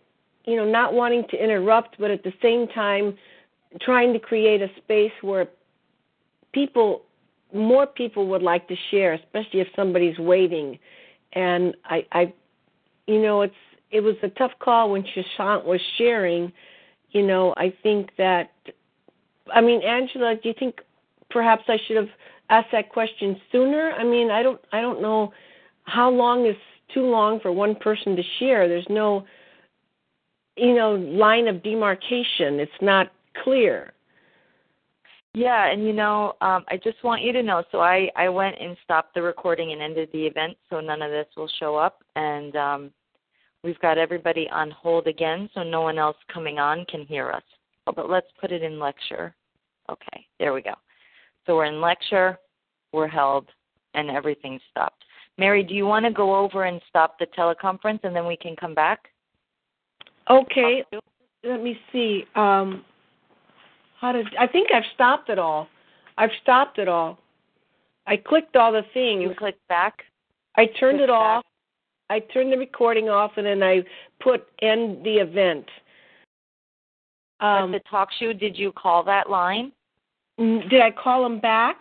[0.47, 3.15] you know not wanting to interrupt, but at the same time
[3.81, 5.49] trying to create a space where
[6.53, 7.03] people,
[7.53, 10.79] more people would like to share, especially if somebody's waiting.
[11.33, 12.35] And I, I,
[13.07, 13.55] you know, it's
[13.93, 16.53] it was a tough call when Shashant was sharing.
[17.11, 18.51] You know, I think that,
[19.55, 20.81] I mean, Angela, do you think
[21.31, 22.09] perhaps I should have
[22.49, 23.93] asked that question sooner?
[23.93, 25.33] I mean, I don't, I don't know
[25.85, 26.57] how long is
[26.95, 28.67] too long for one person to share.
[28.67, 29.27] There's no,
[30.57, 32.61] you know, line of demarcation.
[32.61, 33.13] It's not
[33.45, 33.93] clear.
[35.35, 37.65] Yeah, and you know, um, I just want you to know.
[37.73, 41.11] So I I went and stopped the recording and ended the event, so none of
[41.11, 42.03] this will show up.
[42.17, 42.91] And um,
[43.65, 47.43] we've got everybody on hold again, so no one else coming on can hear us.
[47.87, 49.35] Oh, but let's put it in lecture.
[49.91, 50.75] Okay, there we go.
[51.47, 52.39] So we're in lecture,
[52.93, 53.49] we're held,
[53.95, 55.05] and everything stopped.
[55.39, 58.55] Mary, do you want to go over and stop the teleconference, and then we can
[58.55, 59.09] come back?
[60.31, 60.85] Okay,
[61.43, 62.25] let me see.
[62.37, 62.85] Um,
[64.01, 65.69] how did I think I've stopped it all?
[66.19, 67.19] I've stopped it all.
[68.07, 69.23] I clicked all the things.
[69.23, 70.03] You clicked back.
[70.57, 71.45] I turned click it off.
[72.13, 73.83] I turned the recording off, and then I
[74.23, 75.65] put end the event.
[77.41, 79.73] Um, At the talk show, did you call that line?
[80.39, 81.77] mm, did I call him back?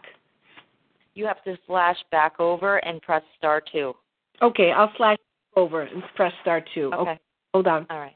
[1.16, 3.94] You have to flash back over and press star two.
[4.42, 5.18] Okay, I'll slash
[5.58, 6.92] over and press star two.
[6.94, 7.20] Okay.
[7.54, 7.86] hold on.
[7.90, 8.16] All right.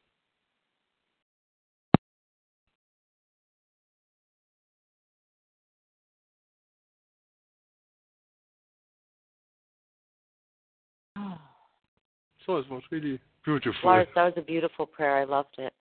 [12.46, 13.90] So it was really beautiful.
[13.90, 15.18] Lars, that was a beautiful prayer.
[15.18, 15.74] I loved it.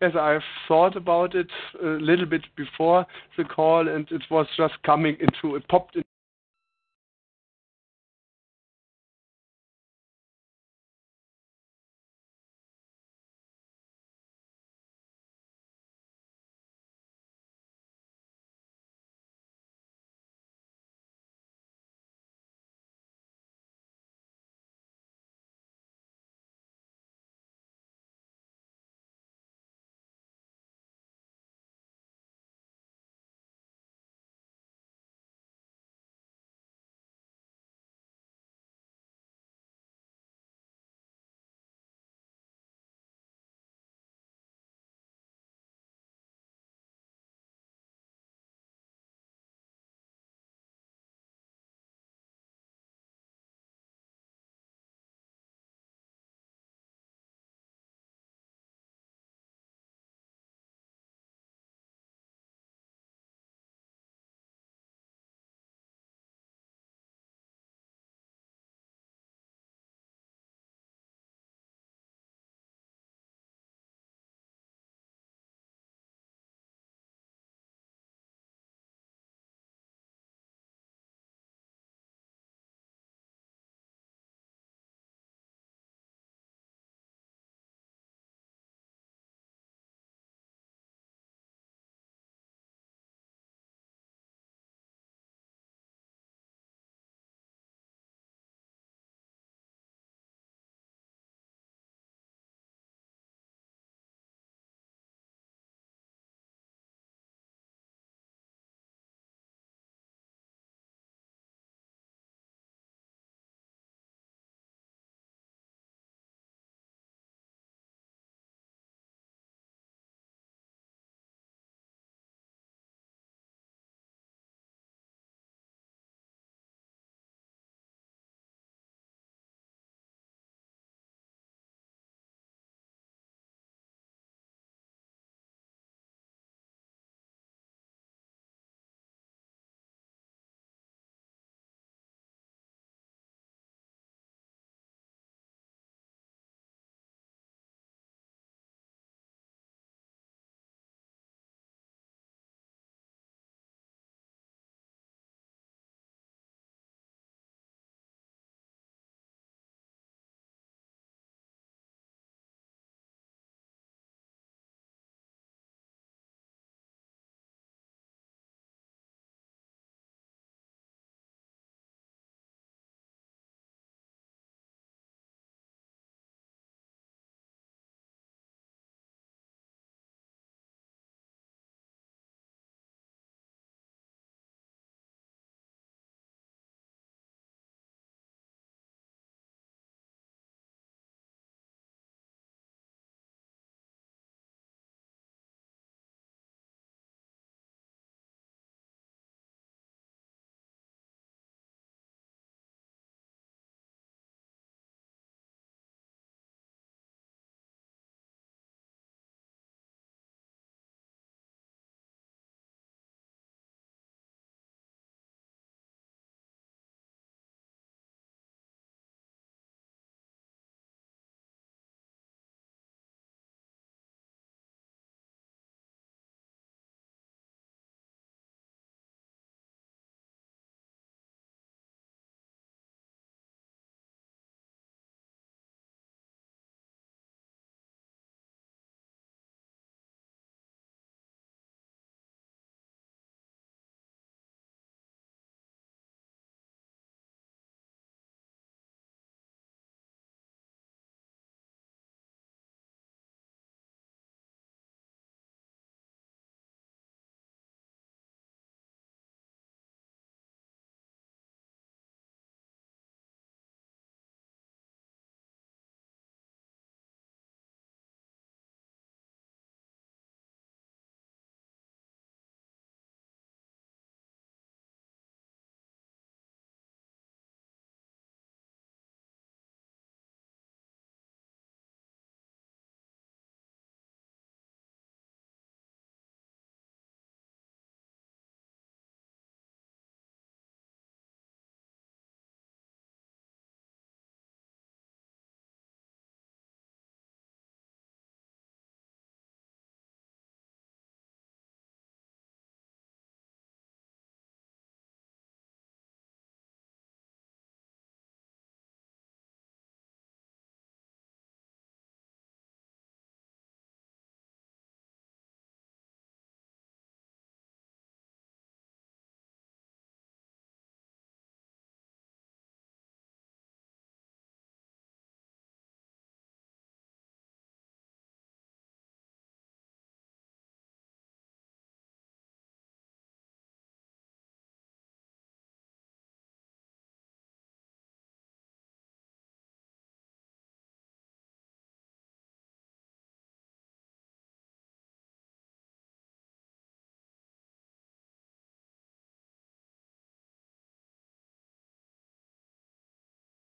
[0.00, 1.48] Yes, I've thought about it
[1.82, 3.04] a little bit before
[3.36, 5.96] the call, and it was just coming into it popped